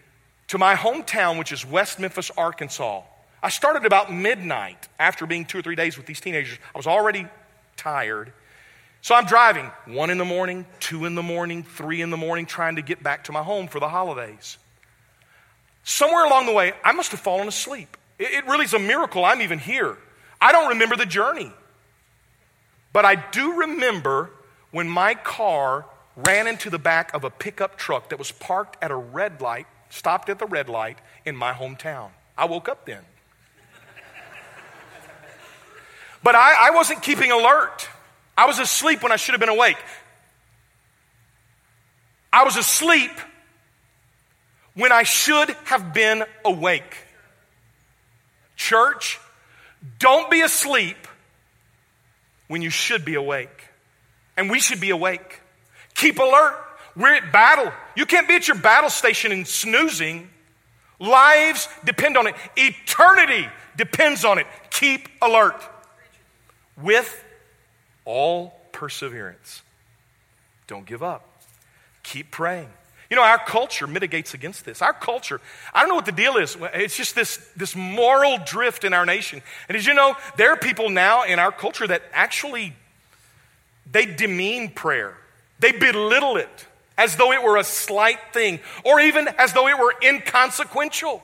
to 0.48 0.58
my 0.58 0.76
hometown, 0.76 1.38
which 1.38 1.52
is 1.52 1.66
West 1.66 2.00
Memphis, 2.00 2.32
Arkansas. 2.38 3.02
I 3.42 3.50
started 3.50 3.86
about 3.86 4.12
midnight 4.12 4.88
after 5.00 5.26
being 5.26 5.46
two 5.46 5.60
or 5.60 5.62
three 5.62 5.76
days 5.76 5.98
with 5.98 6.06
these 6.06 6.20
teenagers. 6.20 6.58
I 6.74 6.78
was 6.78 6.88
already 6.88 7.28
tired. 7.76 8.34
So 9.02 9.16
I'm 9.16 9.26
driving 9.26 9.66
one 9.86 10.10
in 10.10 10.18
the 10.18 10.26
morning, 10.26 10.66
two 10.80 11.06
in 11.06 11.16
the 11.16 11.24
morning, 11.24 11.64
three 11.64 12.02
in 12.02 12.10
the 12.10 12.18
morning, 12.18 12.46
trying 12.46 12.78
to 12.78 12.82
get 12.82 13.02
back 13.04 13.26
to 13.26 13.32
my 13.32 13.44
home 13.44 13.68
for 13.68 13.80
the 13.80 13.90
holidays. 13.90 14.58
Somewhere 15.84 16.26
along 16.26 16.48
the 16.48 16.52
way, 16.52 16.74
I 16.84 16.92
must 16.92 17.12
have 17.12 17.20
fallen 17.20 17.48
asleep. 17.48 17.96
It, 18.20 18.46
really 18.48 18.66
is 18.66 18.74
a 18.74 18.80
miracle 18.80 19.24
I'm 19.24 19.42
even 19.42 19.60
here. 19.60 19.98
I 20.42 20.52
don't 20.52 20.70
remember 20.70 20.96
the 20.96 21.06
journey. 21.06 21.52
But 22.92 23.06
I 23.06 23.16
do 23.16 23.60
remember 23.60 24.32
when 24.72 24.90
my 24.90 25.14
car 25.14 25.86
ran 26.16 26.48
into 26.48 26.70
the 26.70 26.80
back 26.80 27.14
of 27.14 27.24
a 27.24 27.30
pickup 27.30 27.78
truck 27.78 28.10
that 28.10 28.18
was 28.18 28.32
parked 28.32 28.76
at 28.84 28.90
a 28.90 28.96
red 28.96 29.40
light, 29.40 29.68
stopped 29.90 30.30
at 30.30 30.40
the 30.40 30.48
red 30.48 30.68
light 30.68 30.98
in 31.26 31.36
my 31.36 31.54
hometown. 31.54 32.10
I 32.38 32.46
woke 32.46 32.68
up 32.68 32.86
then. 32.86 33.04
But 36.24 36.36
I, 36.36 36.68
I 36.68 36.72
wasn't 36.72 37.02
keeping 37.02 37.32
alert. 37.32 37.88
I 38.38 38.46
was 38.46 38.60
asleep 38.60 39.04
when 39.04 39.12
I 39.12 39.16
should 39.16 39.34
have 39.34 39.40
been 39.40 39.50
awake. 39.50 39.78
I 42.32 42.44
was 42.44 42.56
asleep 42.56 43.12
when 44.74 44.92
I 44.92 45.04
should 45.04 45.50
have 45.66 45.94
been 45.94 46.24
awake. 46.46 46.98
Church, 48.56 49.20
don't 50.00 50.30
be 50.30 50.42
asleep 50.42 50.98
when 52.48 52.62
you 52.62 52.70
should 52.70 53.06
be 53.06 53.16
awake 53.16 53.68
and 54.36 54.50
we 54.50 54.60
should 54.60 54.80
be 54.80 54.92
awake. 54.92 55.42
Keep 55.96 56.20
alert 56.20 56.56
We're 56.96 57.14
at 57.14 57.32
battle. 57.32 57.72
You 57.96 58.06
can't 58.08 58.28
be 58.28 58.36
at 58.36 58.48
your 58.48 58.58
battle 58.58 58.90
station 58.90 59.32
and 59.32 59.48
snoozing. 59.48 60.30
Lives 61.00 61.68
depend 61.86 62.18
on 62.18 62.26
it, 62.28 62.36
eternity 62.56 63.48
depends 63.76 64.26
on 64.26 64.40
it. 64.40 64.48
Keep 64.72 65.08
alert 65.22 65.64
with 66.82 67.24
all 68.06 68.54
perseverance. 68.72 69.62
Don't 70.68 70.86
give 70.86 71.04
up. 71.04 71.42
Keep 72.04 72.32
praying. 72.32 72.70
You 73.10 73.16
know, 73.16 73.24
our 73.24 73.38
culture 73.38 73.88
mitigates 73.88 74.34
against 74.34 74.66
this. 74.66 74.82
Our 74.82 74.94
culture, 74.94 75.40
I 75.74 75.80
don't 75.80 75.90
know 75.90 75.96
what 75.96 76.06
the 76.06 76.12
deal 76.12 76.38
is. 76.38 76.58
It's 76.74 76.98
just 76.98 77.16
this, 77.16 77.38
this 77.56 77.76
moral 77.76 78.38
drift 78.46 78.84
in 78.84 78.94
our 78.94 79.06
nation. 79.06 79.42
And 79.70 79.78
as 79.78 79.86
you 79.86 79.94
know, 79.94 80.16
there 80.36 80.52
are 80.52 80.58
people 80.58 80.90
now 80.90 81.24
in 81.24 81.40
our 81.40 81.52
culture 81.52 81.88
that 81.88 82.04
actually 82.12 82.76
they 83.90 84.06
demean 84.06 84.70
prayer. 84.70 85.18
They 85.60 85.72
belittle 85.72 86.36
it 86.38 86.68
as 86.98 87.16
though 87.16 87.32
it 87.32 87.42
were 87.42 87.58
a 87.58 87.64
slight 87.64 88.20
thing, 88.34 88.60
or 88.84 89.00
even 89.00 89.28
as 89.38 89.54
though 89.54 89.68
it 89.68 89.78
were 89.78 89.94
inconsequential. 90.02 91.24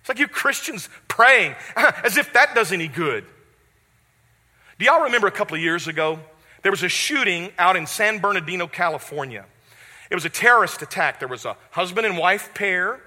It's 0.00 0.08
like 0.08 0.18
you 0.18 0.28
Christians 0.28 0.88
praying 1.06 1.54
as 1.76 2.16
if 2.16 2.32
that 2.34 2.54
does 2.54 2.72
any 2.72 2.88
good. 2.88 3.24
Do 4.78 4.84
y'all 4.84 5.02
remember 5.02 5.26
a 5.26 5.32
couple 5.32 5.56
of 5.56 5.62
years 5.62 5.88
ago? 5.88 6.20
There 6.62 6.72
was 6.72 6.82
a 6.82 6.88
shooting 6.88 7.50
out 7.58 7.76
in 7.76 7.86
San 7.86 8.18
Bernardino, 8.18 8.66
California. 8.66 9.44
It 10.10 10.14
was 10.14 10.24
a 10.24 10.30
terrorist 10.30 10.82
attack. 10.82 11.18
There 11.18 11.28
was 11.28 11.44
a 11.44 11.56
husband 11.70 12.06
and 12.06 12.16
wife 12.16 12.54
pair 12.54 13.00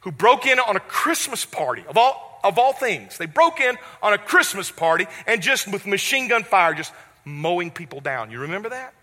who 0.00 0.12
broke 0.12 0.46
in 0.46 0.58
on 0.58 0.76
a 0.76 0.80
Christmas 0.80 1.44
party, 1.44 1.84
of 1.88 1.96
all, 1.96 2.40
of 2.42 2.58
all 2.58 2.72
things. 2.72 3.18
They 3.18 3.26
broke 3.26 3.60
in 3.60 3.76
on 4.02 4.12
a 4.12 4.18
Christmas 4.18 4.70
party 4.70 5.06
and 5.26 5.42
just 5.42 5.70
with 5.70 5.86
machine 5.86 6.28
gun 6.28 6.42
fire, 6.42 6.74
just 6.74 6.92
mowing 7.24 7.70
people 7.70 8.00
down. 8.00 8.30
You 8.30 8.40
remember 8.40 8.70
that? 8.70 8.94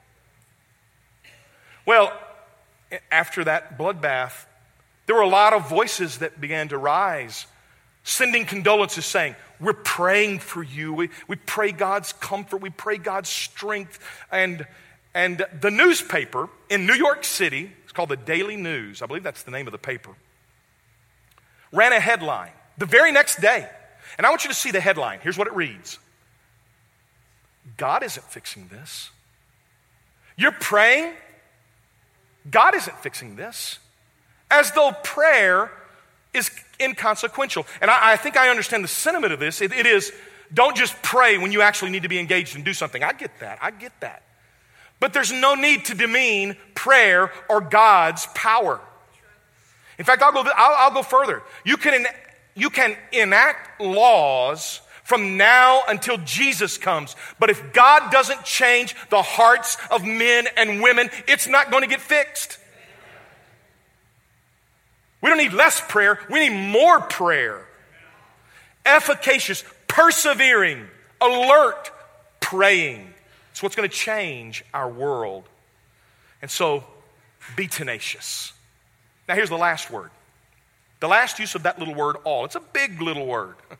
Well, 1.86 2.12
after 3.12 3.43
that 3.45 3.78
bloodbath, 3.78 4.45
there 5.06 5.15
were 5.15 5.21
a 5.21 5.30
lot 5.30 5.54
of 5.54 5.69
voices 5.69 6.17
that 6.17 6.41
began 6.41 6.67
to 6.69 6.78
rise, 6.78 7.47
sending 8.08 8.46
condolences, 8.46 9.06
saying, 9.06 9.36
We're 9.60 9.74
praying 9.74 10.39
for 10.39 10.63
you. 10.63 10.93
We, 10.93 11.10
we 11.28 11.36
pray 11.36 11.72
God's 11.72 12.13
comfort. 12.13 12.62
We 12.62 12.70
pray 12.70 12.98
God's 12.98 13.30
strength. 13.30 14.00
And 14.32 14.65
and 15.13 15.43
the 15.62 15.72
newspaper 15.72 16.48
in 16.70 16.86
New 16.86 16.93
York 16.93 17.24
City, 17.24 17.72
it's 17.84 17.91
called 17.91 18.10
the 18.10 18.17
Daily 18.17 18.56
News, 18.56 19.02
I 19.02 19.08
believe 19.08 19.24
that's 19.24 19.41
the 19.41 19.50
name 19.50 19.67
of 19.67 19.72
the 19.72 19.80
paper, 19.80 20.12
ran 21.72 21.91
a 21.91 22.00
headline 22.00 22.52
the 22.78 22.86
very 22.86 23.12
next 23.12 23.41
day. 23.41 23.67
And 24.17 24.28
I 24.28 24.30
want 24.30 24.43
you 24.43 24.50
to 24.50 24.56
see 24.56 24.70
the 24.70 24.80
headline. 24.80 25.20
Here's 25.22 25.38
what 25.38 25.48
it 25.48 25.56
reads 25.56 25.98
God 27.78 28.04
isn't 28.04 28.26
fixing 28.26 28.67
this. 28.67 29.10
You're 30.38 30.52
praying, 30.52 31.13
God 32.50 32.76
isn't 32.76 32.98
fixing 33.00 33.36
this. 33.36 33.80
As 34.52 34.72
though 34.72 34.91
prayer 35.04 35.72
is 36.38 36.52
inconsequential. 36.80 37.65
And 37.82 37.91
I, 37.91 38.13
I 38.13 38.15
think 38.17 38.38
I 38.38 38.50
understand 38.50 38.84
the 38.84 38.89
sentiment 38.89 39.34
of 39.34 39.39
this. 39.39 39.62
It, 39.62 39.73
it 39.73 39.86
is 39.86 40.12
don't 40.54 40.76
just 40.76 41.02
pray 41.02 41.38
when 41.38 41.52
you 41.52 41.62
actually 41.62 41.91
need 41.91 42.04
to 42.04 42.10
be 42.10 42.19
engaged 42.19 42.56
and 42.56 42.63
do 42.63 42.73
something. 42.73 43.04
I 43.04 43.13
get 43.13 43.39
that. 43.39 43.60
I 43.62 43.71
get 43.71 43.91
that. 44.00 44.23
But 45.00 45.13
there's 45.13 45.32
no 45.32 45.56
need 45.56 45.86
to 45.86 45.93
demean 45.93 46.56
prayer 46.73 47.32
or 47.50 47.62
God's 47.62 48.28
power. 48.34 48.80
In 50.00 50.06
fact, 50.06 50.21
I'll 50.21 50.32
go, 50.32 50.43
I'll, 50.56 50.76
I'll 50.78 50.93
go 50.93 51.04
further. 51.04 51.43
You 51.63 51.78
can, 51.78 52.06
you 52.56 52.69
can 52.69 52.95
enact 53.12 53.82
laws 53.82 54.82
from 55.04 55.38
now 55.38 55.82
until 55.88 56.17
Jesus 56.19 56.78
comes. 56.78 57.15
But 57.39 57.50
if 57.50 57.73
God 57.73 58.12
doesn't 58.12 58.43
change 58.43 58.95
the 59.10 59.21
hearts 59.21 59.78
of 59.89 60.04
men 60.04 60.47
and 60.58 60.82
women, 60.82 61.10
it's 61.28 61.47
not 61.47 61.71
going 61.71 61.84
to 61.84 61.89
get 61.89 62.02
fixed. 62.02 62.58
We 65.28 65.32
don't 65.32 65.40
need 65.40 65.52
less 65.52 65.82
prayer, 65.82 66.20
we 66.30 66.48
need 66.48 66.72
more 66.72 67.02
prayer. 67.02 67.66
Efficacious, 68.86 69.62
persevering, 69.90 70.88
alert, 71.20 71.92
praying. 72.40 73.13
It's 73.52 73.62
what's 73.62 73.76
going 73.76 73.90
to 73.90 73.94
change 73.94 74.63
our 74.74 74.90
world. 74.90 75.44
And 76.42 76.50
so, 76.50 76.86
be 77.58 77.68
tenacious. 77.68 78.54
Now, 79.28 79.36
here's 79.36 79.50
the 79.50 79.58
last 79.58 79.92
word. 79.92 80.12
The 81.02 81.10
last 81.10 81.40
use 81.40 81.56
of 81.56 81.63
that 81.63 81.78
little 81.78 81.94
word, 81.94 82.16
all. 82.24 82.46
It's 82.46 82.56
a 82.56 82.62
big 82.62 83.02
little 83.02 83.28
word. 83.28 83.56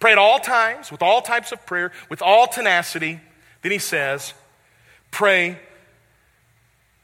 Pray 0.00 0.12
at 0.12 0.18
all 0.18 0.38
times, 0.38 0.90
with 0.90 1.02
all 1.02 1.20
types 1.20 1.52
of 1.52 1.66
prayer, 1.66 1.92
with 2.08 2.22
all 2.22 2.46
tenacity. 2.46 3.20
Then 3.60 3.70
he 3.70 3.78
says, 3.78 4.32
pray 5.10 5.58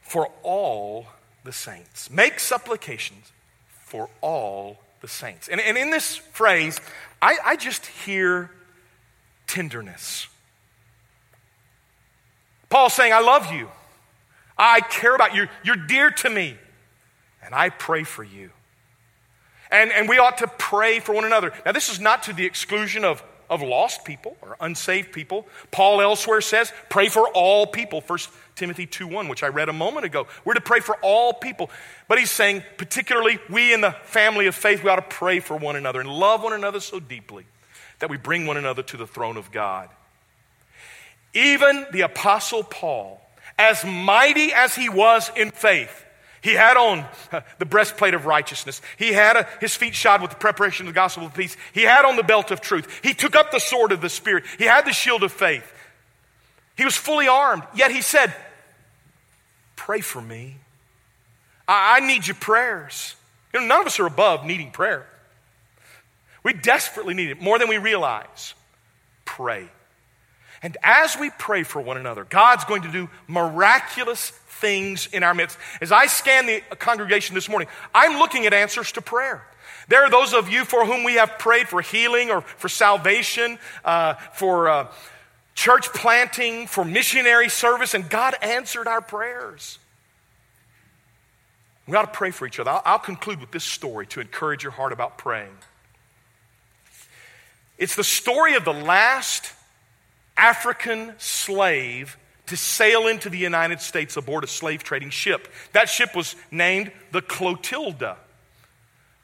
for 0.01 0.31
all 0.43 1.09
the 1.45 1.53
saints. 1.53 2.11
Make 2.11 2.41
supplications 2.41 3.33
for 3.93 4.09
all 4.23 4.79
the 5.03 5.07
saints. 5.07 5.49
And, 5.49 5.61
and 5.61 5.77
in 5.77 5.91
this 5.91 6.17
phrase, 6.17 6.81
I, 7.21 7.37
I 7.45 7.57
just 7.57 7.85
hear 7.85 8.51
tenderness. 9.47 10.29
Paul's 12.71 12.95
saying, 12.95 13.13
I 13.13 13.21
love 13.21 13.53
you. 13.53 13.69
I 14.57 14.81
care 14.81 15.15
about 15.15 15.35
you. 15.35 15.47
You're 15.63 15.77
dear 15.77 16.11
to 16.11 16.31
me. 16.31 16.57
And 17.45 17.55
I 17.55 17.69
pray 17.69 18.03
for 18.03 18.25
you. 18.25 18.49
And, 19.71 19.93
and 19.93 20.09
we 20.09 20.17
ought 20.17 20.39
to 20.39 20.47
pray 20.47 20.99
for 20.99 21.15
one 21.15 21.27
another. 21.27 21.53
Now, 21.67 21.73
this 21.73 21.91
is 21.91 22.01
not 22.01 22.23
to 22.23 22.33
the 22.33 22.47
exclusion 22.47 23.05
of, 23.05 23.23
of 23.51 23.61
lost 23.61 24.07
people 24.07 24.39
or 24.41 24.57
unsaved 24.59 25.13
people. 25.13 25.47
Paul 25.71 26.01
elsewhere 26.01 26.41
says, 26.41 26.73
pray 26.89 27.11
for 27.11 27.29
all 27.29 27.67
people. 27.67 28.03
1 28.07 28.19
Timothy 28.55 28.87
2 28.87 29.07
1, 29.07 29.29
which 29.29 29.43
I 29.43 29.49
read 29.49 29.69
a 29.69 29.73
moment 29.73 30.05
ago. 30.07 30.27
We're 30.45 30.55
to 30.55 30.61
pray 30.61 30.81
for 30.81 30.97
all 31.03 31.33
people. 31.33 31.71
But 32.09 32.19
he's 32.19 32.31
saying, 32.31 32.63
particularly 32.77 33.39
we 33.49 33.73
in 33.73 33.81
the 33.81 33.93
family 34.05 34.47
of 34.47 34.55
faith, 34.55 34.83
we 34.83 34.91
ought 34.91 34.97
to 34.97 35.03
pray 35.03 35.41
for 35.41 35.57
one 35.57 35.77
another 35.77 36.01
and 36.01 36.09
love 36.09 36.43
one 36.43 36.53
another 36.53 36.81
so 36.81 37.01
deeply 37.01 37.47
that 38.01 38.11
we 38.11 38.17
bring 38.17 38.47
one 38.47 38.57
another 38.57 38.83
to 38.83 38.97
the 38.97 39.07
throne 39.07 39.37
of 39.37 39.51
God. 39.53 39.89
Even 41.35 41.87
the 41.93 42.03
Apostle 42.03 42.63
Paul, 42.63 43.21
as 43.59 43.85
mighty 43.85 44.53
as 44.53 44.75
he 44.75 44.89
was 44.89 45.31
in 45.37 45.51
faith, 45.51 46.05
he 46.43 46.55
had 46.55 46.77
on 46.77 47.07
the 47.59 47.65
breastplate 47.65 48.15
of 48.15 48.27
righteousness. 48.27 48.83
He 48.99 49.13
had 49.13 49.37
a, 49.37 49.49
his 49.61 49.75
feet 49.75 49.95
shod 49.95 50.21
with 50.21 50.31
the 50.31 50.37
preparation 50.37 50.87
of 50.87 50.93
the 50.93 50.97
gospel 50.97 51.25
of 51.25 51.33
peace. 51.33 51.57
He 51.73 51.83
had 51.83 52.05
on 52.05 52.17
the 52.17 52.23
belt 52.23 52.51
of 52.51 52.61
truth. 52.61 53.01
He 53.03 53.15
took 53.15 53.37
up 53.37 53.53
the 53.53 53.61
sword 53.61 53.93
of 53.93 54.01
the 54.01 54.11
Spirit. 54.11 54.45
He 54.59 54.65
had 54.65 54.85
the 54.85 54.93
shield 54.93 55.23
of 55.23 55.33
faith. 55.33 55.73
He 56.77 56.85
was 56.85 56.97
fully 56.97 57.29
armed. 57.29 57.63
Yet 57.75 57.91
he 57.91 58.03
said, 58.03 58.35
Pray 59.77 60.01
for 60.01 60.21
me. 60.21 60.57
I, 61.67 61.97
I 61.97 62.07
need 62.07 62.27
your 62.27 62.37
prayers. 62.37 63.17
You 63.53 63.61
know, 63.61 63.67
none 63.67 63.81
of 63.81 63.87
us 63.87 63.99
are 64.01 64.07
above 64.07 64.45
needing 64.45 64.71
prayer. 64.71 65.07
We 66.43 66.53
desperately 66.53 67.15
need 67.15 67.31
it 67.31 67.41
more 67.41 67.59
than 67.59 67.69
we 67.69 67.79
realize. 67.79 68.55
Pray. 69.25 69.69
And 70.63 70.77
as 70.83 71.17
we 71.19 71.31
pray 71.31 71.65
for 71.65 71.81
one 71.81 71.97
another, 71.97 72.25
God's 72.25 72.65
going 72.65 72.83
to 72.83 72.93
do 72.93 73.09
miraculous 73.27 74.31
things 74.31 75.09
in 75.13 75.25
our 75.25 75.35
midst. 75.35 75.59
As 75.81 75.91
I 75.91 76.07
scan 76.07 76.47
the 76.47 76.61
congregation 76.77 77.35
this 77.35 77.49
morning, 77.49 77.69
I'm 77.95 78.19
looking 78.19 78.47
at 78.47 78.55
answers 78.55 78.93
to 78.93 79.03
prayer. 79.03 79.45
There 79.89 80.05
are 80.05 80.11
those 80.11 80.33
of 80.33 80.49
you 80.49 80.65
for 80.65 80.87
whom 80.87 81.03
we 81.03 81.15
have 81.15 81.39
prayed 81.39 81.69
for 81.69 81.81
healing 81.81 82.31
or 82.31 82.43
for 82.43 82.69
salvation, 82.69 83.59
uh, 83.85 84.15
for 84.35 84.69
uh, 84.69 84.93
church 85.55 85.93
planting, 85.93 86.67
for 86.67 86.85
missionary 86.85 87.49
service, 87.49 87.95
and 87.95 88.09
God 88.09 88.35
answered 88.43 88.87
our 88.87 89.01
prayers. 89.01 89.79
We 91.87 91.97
ought 91.97 92.03
to 92.03 92.09
pray 92.09 92.31
for 92.31 92.47
each 92.47 92.61
other. 92.61 92.71
I'll, 92.71 92.83
I'll 92.85 92.99
conclude 92.99 93.41
with 93.41 93.51
this 93.51 93.65
story 93.65 94.07
to 94.09 94.21
encourage 94.21 94.63
your 94.63 94.73
heart 94.73 94.93
about 94.93 95.19
praying. 95.19 95.57
It's 97.79 97.97
the 97.97 98.05
story 98.05 98.55
of 98.55 98.65
the 98.65 98.73
last 98.73 99.53
African 100.37 101.15
slave 101.19 102.17
to 102.47 102.57
sail 102.57 103.07
into 103.09 103.31
the 103.31 103.39
United 103.39 103.81
States 103.81 104.17
aboard 104.17 104.45
a 104.45 104.47
slave 104.47 104.85
trading 104.85 105.11
ship. 105.11 105.49
That 105.73 105.89
ship 105.89 106.15
was 106.15 106.37
named 106.51 106.93
the 107.11 107.23
Clotilda. 107.23 108.17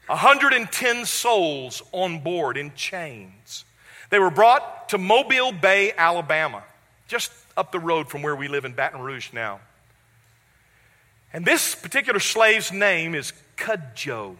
110 0.07 1.05
souls 1.05 1.83
on 1.91 2.19
board 2.19 2.57
in 2.57 2.73
chains. 2.73 3.65
They 4.09 4.19
were 4.19 4.31
brought 4.31 4.89
to 4.89 4.97
Mobile 4.97 5.51
Bay, 5.51 5.93
Alabama, 5.97 6.63
just 7.07 7.31
up 7.55 7.71
the 7.71 7.79
road 7.79 8.09
from 8.09 8.21
where 8.21 8.35
we 8.35 8.47
live 8.47 8.65
in 8.65 8.73
Baton 8.73 9.01
Rouge 9.01 9.33
now. 9.33 9.59
And 11.31 11.45
this 11.45 11.75
particular 11.75 12.19
slave's 12.19 12.71
name 12.71 13.13
is 13.13 13.33
Cudjoe. 13.55 14.35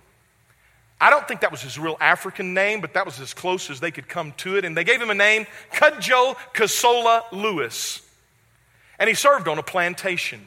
I 1.02 1.10
don't 1.10 1.28
think 1.28 1.42
that 1.42 1.52
was 1.52 1.62
his 1.62 1.78
real 1.80 1.98
African 2.02 2.54
name, 2.54 2.82
but 2.82 2.94
that 2.96 3.06
was 3.06 3.20
as 3.20 3.34
close 3.34 3.70
as 3.70 3.80
they 3.80 3.92
could 3.92 4.10
come 4.10 4.34
to 4.38 4.58
it. 4.58 4.66
And 4.66 4.76
they 4.76 4.84
gave 4.84 5.02
him 5.02 5.10
a 5.10 5.16
name, 5.16 5.46
Cudjoe 5.72 6.36
Kossola 6.54 7.24
Lewis. 7.32 8.02
And 8.98 9.08
he 9.08 9.14
served 9.14 9.48
on 9.48 9.58
a 9.58 9.64
plantation. 9.64 10.46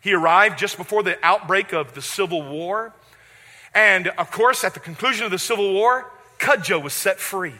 He 0.00 0.12
arrived 0.12 0.58
just 0.58 0.76
before 0.76 1.02
the 1.02 1.16
outbreak 1.24 1.72
of 1.72 1.94
the 1.94 2.02
Civil 2.02 2.42
War. 2.42 2.92
And 3.74 4.08
of 4.08 4.30
course, 4.30 4.64
at 4.64 4.74
the 4.74 4.80
conclusion 4.80 5.24
of 5.24 5.30
the 5.30 5.38
Civil 5.38 5.72
War, 5.72 6.10
Cudjoe 6.38 6.82
was 6.82 6.92
set 6.92 7.18
free. 7.18 7.54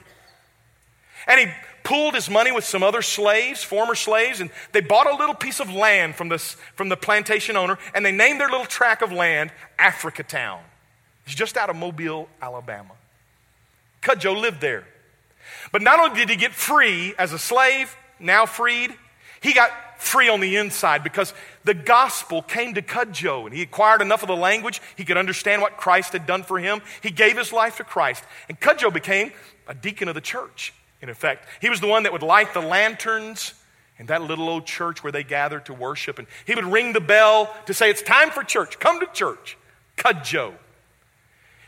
And 1.29 1.39
he 1.39 1.47
pooled 1.85 2.15
his 2.15 2.29
money 2.29 2.51
with 2.51 2.65
some 2.65 2.83
other 2.83 3.03
slaves, 3.03 3.63
former 3.63 3.95
slaves, 3.95 4.41
and 4.41 4.51
they 4.73 4.81
bought 4.81 5.07
a 5.07 5.15
little 5.17 5.35
piece 5.35 5.61
of 5.61 5.73
land 5.73 6.17
from, 6.17 6.29
this, 6.29 6.57
from 6.75 6.89
the 6.89 6.97
plantation 6.97 7.57
owner, 7.57 7.79
and 7.95 8.05
they 8.05 8.13
named 8.13 8.41
their 8.41 8.49
little 8.49 8.67
tract 8.67 9.03
of 9.03 9.13
land 9.13 9.53
Africa 9.79 10.23
Town. 10.23 10.61
It's 11.25 11.35
just 11.35 11.57
out 11.57 11.71
of 11.71 11.77
Mobile, 11.77 12.29
Alabama. 12.43 12.95
Cudjoe 14.03 14.41
lived 14.41 14.61
there. 14.61 14.85
But 15.71 15.83
not 15.83 16.01
only 16.01 16.19
did 16.19 16.31
he 16.31 16.37
get 16.37 16.53
free 16.53 17.15
as 17.19 17.33
a 17.33 17.39
slave, 17.39 17.95
now 18.19 18.47
freed, 18.47 18.95
he 19.41 19.53
got 19.53 19.71
free 19.99 20.29
on 20.29 20.41
the 20.41 20.57
inside 20.57 21.03
because 21.03 21.35
the 21.65 21.75
gospel 21.75 22.43
came 22.43 22.75
to 22.75 22.83
Cudjoe 22.83 23.47
and 23.47 23.55
he 23.55 23.63
acquired 23.63 24.01
enough 24.01 24.23
of 24.23 24.29
the 24.29 24.37
language. 24.37 24.81
He 24.97 25.05
could 25.05 25.17
understand 25.17 25.61
what 25.61 25.77
Christ 25.77 26.13
had 26.13 26.27
done 26.27 26.43
for 26.43 26.59
him. 26.59 26.81
He 27.03 27.11
gave 27.11 27.37
his 27.37 27.53
life 27.53 27.77
to 27.77 27.85
Christ. 27.85 28.25
And 28.49 28.59
Cudjoe 28.59 28.93
became 28.93 29.33
a 29.67 29.75
deacon 29.75 30.09
of 30.09 30.15
the 30.15 30.21
church, 30.21 30.73
in 31.01 31.09
effect. 31.09 31.47
He 31.61 31.71
was 31.71 31.81
the 31.81 31.87
one 31.87 32.05
that 32.05 32.13
would 32.13 32.23
light 32.23 32.55
the 32.55 32.61
lanterns 32.61 33.55
in 33.99 34.07
that 34.07 34.23
little 34.23 34.49
old 34.49 34.67
church 34.67 35.03
where 35.03 35.13
they 35.13 35.25
gathered 35.25 35.67
to 35.67 35.75
worship. 35.75 36.19
And 36.19 36.29
he 36.47 36.55
would 36.55 36.65
ring 36.65 36.93
the 36.93 37.01
bell 37.01 37.55
to 37.67 37.75
say, 37.75 37.91
It's 37.91 38.03
time 38.03 38.31
for 38.31 38.45
church. 38.45 38.79
Come 38.79 39.01
to 39.01 39.07
church. 39.07 39.57
Cudjoe. 39.97 40.55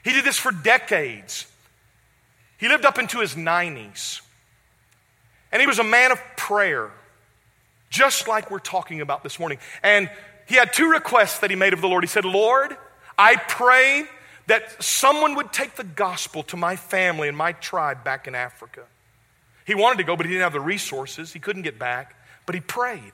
He 0.05 0.13
did 0.13 0.25
this 0.25 0.39
for 0.39 0.53
decades. 0.53 1.47
He 2.59 2.69
lived 2.69 2.85
up 2.85 2.99
into 2.99 3.21
his 3.21 3.35
90s. 3.35 4.21
And 5.53 5.61
he 5.61 5.67
was 5.67 5.79
a 5.79 5.85
man 5.85 6.13
of 6.13 6.21
prayer 6.37 6.91
just 7.91 8.29
like 8.29 8.51
we're 8.51 8.61
talking 8.61 9.01
about 9.01 9.25
this 9.25 9.39
morning. 9.41 9.59
And 9.83 10.09
he 10.47 10.55
had 10.55 10.73
two 10.73 10.91
requests 10.91 11.41
that 11.41 11.51
he 11.51 11.57
made 11.57 11.73
of 11.73 11.81
the 11.81 11.89
Lord. 11.89 12.05
He 12.05 12.09
said, 12.09 12.25
Lord, 12.25 12.77
I 13.19 13.37
pray 13.37 14.05
that 14.47 14.83
someone 14.83 15.35
would 15.35 15.53
take 15.53 15.75
the 15.75 15.85
gospel 15.85 16.43
to 16.45 16.57
my 16.57 16.77
family 16.77 17.29
and 17.29 17.37
my 17.37 17.53
tribe 17.53 18.05
back 18.05 18.27
in 18.27 18.35
Africa. 18.35 18.83
He 19.71 19.77
wanted 19.77 19.99
to 19.99 20.03
go, 20.03 20.17
but 20.17 20.27
he 20.27 20.33
didn't 20.33 20.43
have 20.43 20.53
the 20.53 20.59
resources. 20.59 21.33
He 21.33 21.39
couldn't 21.39 21.63
get 21.63 21.79
back, 21.79 22.17
but 22.45 22.57
he 22.57 22.61
prayed. 22.61 23.13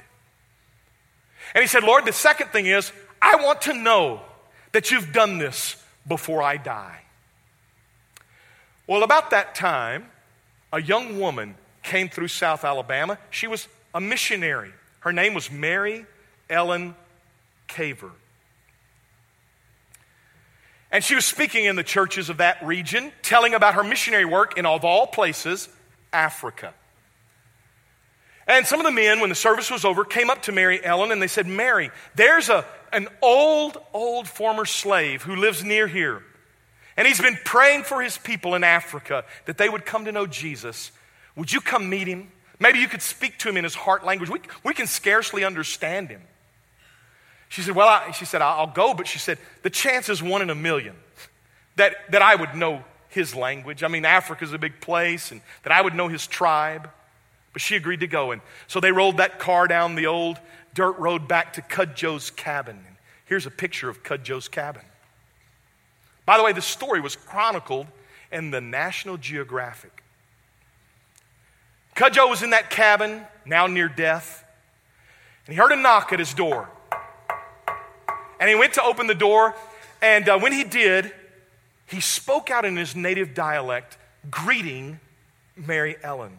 And 1.55 1.61
he 1.61 1.69
said, 1.69 1.85
Lord, 1.85 2.07
the 2.07 2.15
second 2.15 2.49
thing 2.49 2.65
is, 2.65 2.93
I 3.21 3.37
want 3.45 3.61
to 3.63 3.75
know 3.75 4.23
that 4.73 4.91
you've 4.91 5.13
done 5.13 5.37
this 5.37 5.77
before 6.09 6.43
I 6.43 6.57
die. 6.57 7.03
Well, 8.87 9.03
about 9.03 9.33
that 9.33 9.55
time, 9.55 10.07
a 10.73 10.81
young 10.81 11.21
woman 11.21 11.57
came 11.83 12.09
through 12.09 12.29
South 12.29 12.65
Alabama. 12.65 13.19
She 13.29 13.47
was 13.47 13.69
a 13.95 14.01
missionary. 14.01 14.73
Her 15.01 15.13
name 15.13 15.35
was 15.35 15.51
Mary 15.51 16.07
Ellen 16.49 16.95
Caver. 17.69 18.13
And 20.91 21.05
she 21.05 21.15
was 21.15 21.27
speaking 21.27 21.67
in 21.67 21.77
the 21.77 21.85
churches 21.85 22.31
of 22.31 22.39
that 22.39 22.65
region, 22.65 23.13
telling 23.21 23.53
about 23.53 23.75
her 23.75 23.85
missionary 23.85 24.25
work 24.25 24.57
in, 24.57 24.65
of 24.65 24.87
all 24.87 25.07
places, 25.07 25.69
Africa. 26.13 26.75
And 28.47 28.67
some 28.67 28.79
of 28.79 28.87
the 28.87 28.93
men, 28.93 29.21
when 29.21 29.29
the 29.29 29.35
service 29.35 29.71
was 29.71 29.85
over, 29.85 30.05
came 30.05 30.31
up 30.31 30.43
to 30.43 30.53
Mary 30.53 30.83
Ellen 30.85 31.11
and 31.11 31.21
they 31.21 31.27
said, 31.27 31.47
Mary, 31.47 31.91
there's 32.15 32.49
a, 32.49 32.65
an 32.93 33.09
old, 33.21 33.77
old 33.93 34.29
former 34.29 34.65
slave 34.65 35.23
who 35.23 35.35
lives 35.35 35.65
near 35.65 35.89
here. 35.89 36.23
And 36.97 37.07
he's 37.07 37.21
been 37.21 37.39
praying 37.45 37.83
for 37.83 38.01
his 38.01 38.17
people 38.17 38.55
in 38.55 38.63
Africa 38.63 39.25
that 39.47 39.59
they 39.59 39.69
would 39.69 39.85
come 39.85 40.05
to 40.05 40.13
know 40.13 40.27
Jesus. 40.27 40.93
Would 41.35 41.53
you 41.53 41.61
come 41.61 41.91
meet 41.91 42.07
him? 42.07 42.31
Maybe 42.59 42.79
you 42.79 42.89
could 42.89 43.03
speak 43.03 43.39
to 43.41 43.49
him 43.49 43.57
in 43.57 43.65
his 43.65 43.75
heart 43.75 44.05
language. 44.05 44.31
We, 44.31 44.41
we 44.65 44.75
can 44.75 44.87
scarcely 44.87 45.45
understand 45.45 46.09
him. 46.09 46.23
She 47.49 47.63
said, 47.63 47.75
Well, 47.75 47.89
I, 47.89 48.13
she 48.13 48.25
said, 48.25 48.43
I'll 48.43 48.67
go, 48.67 48.95
but 48.95 49.07
she 49.07 49.19
said, 49.19 49.39
the 49.63 49.71
chance 49.71 50.09
is 50.09 50.23
one 50.23 50.41
in 50.41 50.51
a 50.51 50.55
million 50.55 50.97
that, 51.77 51.97
that 52.11 52.23
I 52.23 52.35
would 52.35 52.55
know 52.55 52.83
his 53.17 53.35
language. 53.35 53.83
I 53.83 53.89
mean, 53.89 54.05
Africa's 54.05 54.53
a 54.53 54.59
big 54.59 54.81
place, 54.81 55.33
and 55.33 55.41
that 55.65 55.73
I 55.73 55.81
would 55.81 55.95
know 55.95 56.07
his 56.07 56.27
tribe. 56.27 56.89
But 57.53 57.63
she 57.63 57.75
agreed 57.75 58.01
to 58.01 58.07
go. 58.07 58.31
And 58.31 58.43
so 58.69 58.79
they 58.79 58.93
rolled 58.93 59.17
that 59.17 59.39
car 59.39 59.67
down 59.67 59.95
the 59.95 60.07
old 60.07 60.39
dirt 60.75 60.99
road 60.99 61.27
back 61.27 61.55
to 61.55 61.63
Cudjoe's 61.63 62.31
cabin. 62.31 62.77
And 62.87 62.97
here's 63.25 63.47
a 63.47 63.51
picture 63.51 63.89
of 63.89 64.05
Cudjoe's 64.05 64.47
cabin. 64.47 64.83
By 66.27 66.37
the 66.37 66.45
way, 66.45 66.53
the 66.53 66.61
story 66.61 67.01
was 67.01 67.17
chronicled 67.17 67.87
in 68.31 68.51
the 68.51 68.61
National 68.61 69.17
Geographic. 69.17 70.03
Cudjoe 71.95 72.29
was 72.29 72.43
in 72.43 72.51
that 72.51 72.69
cabin, 72.69 73.23
now 73.47 73.67
near 73.67 73.89
death, 73.89 74.45
and 75.47 75.55
he 75.55 75.59
heard 75.59 75.73
a 75.73 75.77
knock 75.77 76.13
at 76.13 76.19
his 76.19 76.35
door. 76.35 76.69
And 78.39 78.51
he 78.51 78.55
went 78.55 78.75
to 78.75 78.83
open 78.83 79.07
the 79.07 79.15
door, 79.15 79.55
and 80.03 80.29
uh, 80.29 80.39
when 80.39 80.53
he 80.53 80.65
did, 80.65 81.11
he 81.87 82.01
spoke 82.01 82.51
out 82.51 82.65
in 82.65 82.77
his 82.77 82.97
native 82.97 83.35
dialect, 83.35 83.97
greeting 84.31 85.01
Mary 85.57 85.97
Ellen. 86.03 86.39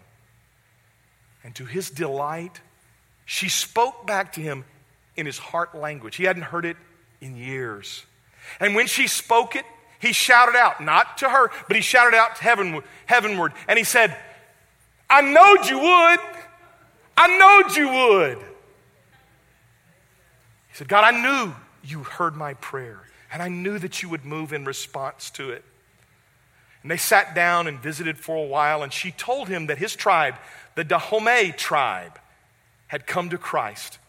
And 1.43 1.55
to 1.55 1.65
his 1.65 1.89
delight, 1.89 2.59
she 3.25 3.49
spoke 3.49 4.05
back 4.05 4.33
to 4.33 4.41
him 4.41 4.65
in 5.15 5.25
his 5.25 5.37
heart 5.37 5.73
language. 5.75 6.15
He 6.15 6.25
hadn't 6.25 6.43
heard 6.43 6.65
it 6.65 6.77
in 7.21 7.35
years. 7.35 8.05
And 8.59 8.75
when 8.75 8.87
she 8.87 9.07
spoke 9.07 9.55
it, 9.55 9.65
he 9.99 10.13
shouted 10.13 10.55
out, 10.55 10.81
not 10.81 11.17
to 11.19 11.29
her, 11.29 11.49
but 11.67 11.75
he 11.75 11.81
shouted 11.81 12.15
out 12.15 12.37
heavenward, 12.37 12.83
heavenward 13.05 13.53
and 13.67 13.77
he 13.77 13.83
said, 13.83 14.15
I 15.09 15.21
knowed 15.21 15.65
you 15.69 15.79
would. 15.79 16.19
I 17.17 17.37
knowed 17.37 17.75
you 17.75 17.89
would. 17.89 18.37
He 20.67 20.75
said, 20.75 20.87
God, 20.87 21.03
I 21.03 21.19
knew 21.19 21.55
you 21.83 22.03
heard 22.03 22.35
my 22.35 22.53
prayer, 22.55 22.99
and 23.31 23.41
I 23.41 23.49
knew 23.49 23.77
that 23.79 24.01
you 24.01 24.09
would 24.09 24.25
move 24.25 24.53
in 24.53 24.65
response 24.65 25.29
to 25.31 25.51
it. 25.51 25.63
And 26.81 26.91
they 26.91 26.97
sat 26.97 27.35
down 27.35 27.67
and 27.67 27.79
visited 27.79 28.17
for 28.17 28.35
a 28.35 28.47
while, 28.47 28.83
and 28.83 28.93
she 28.93 29.11
told 29.11 29.49
him 29.49 29.67
that 29.67 29.77
his 29.77 29.95
tribe, 29.95 30.35
the 30.75 30.83
Dahomey 30.83 31.51
tribe, 31.51 32.19
had 32.87 33.05
come 33.05 33.29
to 33.29 33.37
Christ. 33.37 33.99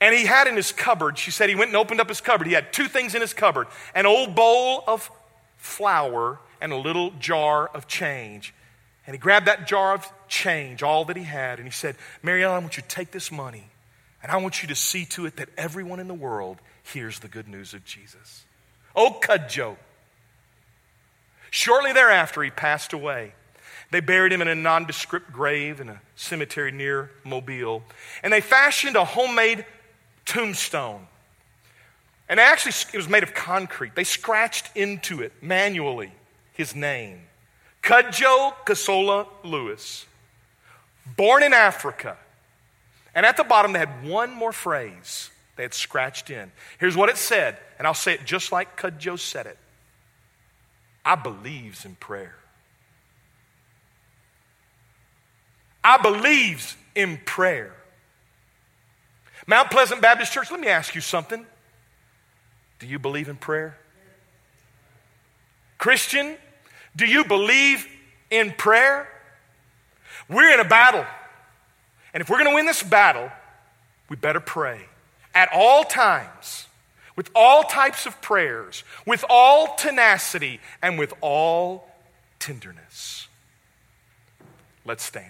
And 0.00 0.14
he 0.14 0.26
had 0.26 0.48
in 0.48 0.56
his 0.56 0.72
cupboard, 0.72 1.16
she 1.16 1.30
said 1.30 1.48
he 1.48 1.54
went 1.54 1.68
and 1.68 1.76
opened 1.76 2.00
up 2.00 2.08
his 2.08 2.20
cupboard. 2.20 2.48
He 2.48 2.54
had 2.54 2.72
two 2.72 2.88
things 2.88 3.14
in 3.14 3.20
his 3.20 3.32
cupboard 3.32 3.68
an 3.94 4.06
old 4.06 4.34
bowl 4.34 4.82
of 4.86 5.08
flour 5.56 6.40
and 6.60 6.72
a 6.72 6.76
little 6.76 7.12
jar 7.20 7.68
of 7.68 7.86
change. 7.86 8.52
And 9.06 9.14
he 9.14 9.18
grabbed 9.18 9.46
that 9.46 9.66
jar 9.66 9.94
of 9.94 10.12
change, 10.28 10.82
all 10.82 11.04
that 11.04 11.16
he 11.16 11.24
had, 11.24 11.58
and 11.58 11.66
he 11.66 11.72
said, 11.72 11.96
Mary 12.22 12.42
Ellen, 12.42 12.56
I 12.56 12.58
want 12.60 12.76
you 12.76 12.82
to 12.82 12.88
take 12.88 13.10
this 13.10 13.30
money, 13.30 13.68
and 14.22 14.32
I 14.32 14.36
want 14.38 14.62
you 14.62 14.68
to 14.68 14.74
see 14.74 15.04
to 15.06 15.26
it 15.26 15.36
that 15.36 15.48
everyone 15.56 16.00
in 16.00 16.08
the 16.08 16.14
world 16.14 16.58
hears 16.82 17.18
the 17.20 17.28
good 17.28 17.48
news 17.48 17.74
of 17.74 17.84
Jesus. 17.84 18.44
Oh, 18.94 19.18
Cudjoe. 19.22 19.76
Shortly 21.50 21.92
thereafter, 21.92 22.42
he 22.42 22.50
passed 22.50 22.92
away. 22.92 23.34
They 23.90 24.00
buried 24.00 24.32
him 24.32 24.40
in 24.40 24.48
a 24.48 24.54
nondescript 24.54 25.32
grave 25.32 25.80
in 25.80 25.90
a 25.90 26.00
cemetery 26.16 26.72
near 26.72 27.10
Mobile. 27.24 27.82
And 28.22 28.32
they 28.32 28.40
fashioned 28.40 28.96
a 28.96 29.04
homemade 29.04 29.66
tombstone. 30.24 31.06
And 32.28 32.40
actually, 32.40 32.72
it 32.94 32.96
was 32.96 33.08
made 33.08 33.22
of 33.22 33.34
concrete. 33.34 33.94
They 33.94 34.04
scratched 34.04 34.74
into 34.74 35.20
it 35.20 35.32
manually 35.42 36.12
his 36.54 36.74
name. 36.74 37.20
Cudjoe 37.82 38.54
Kossola 38.64 39.26
Lewis, 39.44 40.06
born 41.16 41.42
in 41.42 41.52
Africa. 41.52 42.16
And 43.14 43.26
at 43.26 43.36
the 43.36 43.44
bottom, 43.44 43.72
they 43.72 43.78
had 43.78 44.06
one 44.08 44.32
more 44.32 44.52
phrase 44.52 45.28
they 45.56 45.62
had 45.62 45.74
scratched 45.74 46.30
in. 46.30 46.50
Here's 46.78 46.96
what 46.96 47.08
it 47.08 47.16
said, 47.16 47.58
and 47.78 47.86
I'll 47.86 47.94
say 47.94 48.14
it 48.14 48.24
just 48.24 48.52
like 48.52 48.80
Cudjoe 48.80 49.18
said 49.18 49.46
it 49.46 49.58
I 51.04 51.16
believes 51.16 51.84
in 51.84 51.94
prayer. 51.96 52.34
I 55.84 56.00
believes 56.00 56.76
in 56.94 57.18
prayer. 57.24 57.74
Mount 59.46 59.70
Pleasant 59.70 60.00
Baptist 60.00 60.32
Church, 60.32 60.50
let 60.50 60.60
me 60.60 60.68
ask 60.68 60.94
you 60.94 61.00
something. 61.00 61.44
Do 62.78 62.86
you 62.86 63.00
believe 63.00 63.28
in 63.28 63.36
prayer? 63.36 63.76
Christian, 65.78 66.36
do 66.94 67.04
you 67.04 67.24
believe 67.24 67.84
in 68.30 68.52
prayer? 68.52 69.08
We're 70.28 70.52
in 70.54 70.60
a 70.60 70.68
battle. 70.68 71.04
And 72.14 72.20
if 72.20 72.30
we're 72.30 72.38
going 72.38 72.50
to 72.50 72.54
win 72.54 72.66
this 72.66 72.82
battle, 72.82 73.30
we 74.08 74.14
better 74.14 74.40
pray 74.40 74.82
at 75.34 75.48
all 75.52 75.84
times, 75.84 76.66
with 77.16 77.30
all 77.34 77.62
types 77.62 78.06
of 78.06 78.20
prayers, 78.20 78.84
with 79.06 79.24
all 79.28 79.74
tenacity, 79.76 80.60
and 80.80 80.98
with 80.98 81.12
all 81.20 81.88
tenderness. 82.38 83.28
Let's 84.84 85.04
stand. 85.04 85.28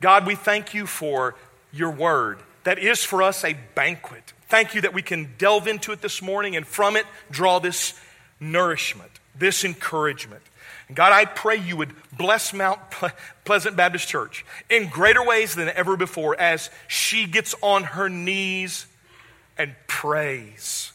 God, 0.00 0.26
we 0.26 0.34
thank 0.34 0.74
you 0.74 0.86
for 0.86 1.34
your 1.72 1.90
word 1.90 2.38
that 2.64 2.78
is 2.78 3.04
for 3.04 3.22
us 3.22 3.44
a 3.44 3.56
banquet. 3.74 4.32
Thank 4.48 4.74
you 4.74 4.80
that 4.80 4.92
we 4.92 5.00
can 5.00 5.34
delve 5.38 5.68
into 5.68 5.92
it 5.92 6.02
this 6.02 6.20
morning 6.20 6.56
and 6.56 6.66
from 6.66 6.96
it 6.96 7.06
draw 7.30 7.60
this 7.60 7.94
nourishment, 8.40 9.10
this 9.36 9.64
encouragement. 9.64 10.42
And 10.88 10.96
God, 10.96 11.12
I 11.12 11.24
pray 11.24 11.56
you 11.56 11.76
would 11.76 11.92
bless 12.16 12.52
Mount 12.52 12.80
Pleasant 13.44 13.76
Baptist 13.76 14.08
Church 14.08 14.44
in 14.70 14.88
greater 14.88 15.24
ways 15.24 15.54
than 15.54 15.68
ever 15.68 15.96
before 15.96 16.38
as 16.38 16.70
she 16.86 17.26
gets 17.26 17.54
on 17.60 17.84
her 17.84 18.08
knees 18.08 18.86
and 19.58 19.74
prays. 19.88 20.92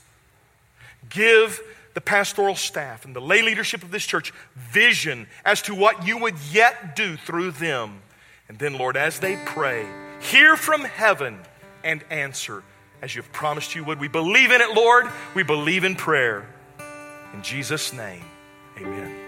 Give 1.10 1.62
the 1.94 2.02
pastoral 2.02 2.56
staff 2.56 3.04
and 3.04 3.14
the 3.14 3.20
lay 3.20 3.42
leadership 3.42 3.84
of 3.84 3.92
this 3.92 4.06
church 4.06 4.34
vision 4.56 5.28
as 5.44 5.62
to 5.64 5.76
what 5.76 6.08
you 6.08 6.18
would 6.20 6.36
yet 6.52 6.96
do 6.96 7.18
through 7.18 7.52
them. 7.52 8.02
And 8.48 8.58
then, 8.58 8.78
Lord, 8.78 8.96
as 8.96 9.20
they 9.20 9.38
pray, 9.46 9.86
hear 10.22 10.56
from 10.56 10.82
heaven 10.82 11.40
and 11.84 12.04
answer 12.10 12.64
as 13.02 13.16
you've 13.16 13.32
promised 13.34 13.76
you 13.76 13.84
would. 13.84 14.00
We 14.00 14.08
believe 14.08 14.52
in 14.52 14.62
it, 14.62 14.74
Lord. 14.74 15.08
We 15.36 15.44
believe 15.44 15.84
in 15.84 15.96
prayer. 15.96 16.46
In 17.34 17.42
Jesus' 17.42 17.92
name, 17.92 18.24
amen. 18.78 19.21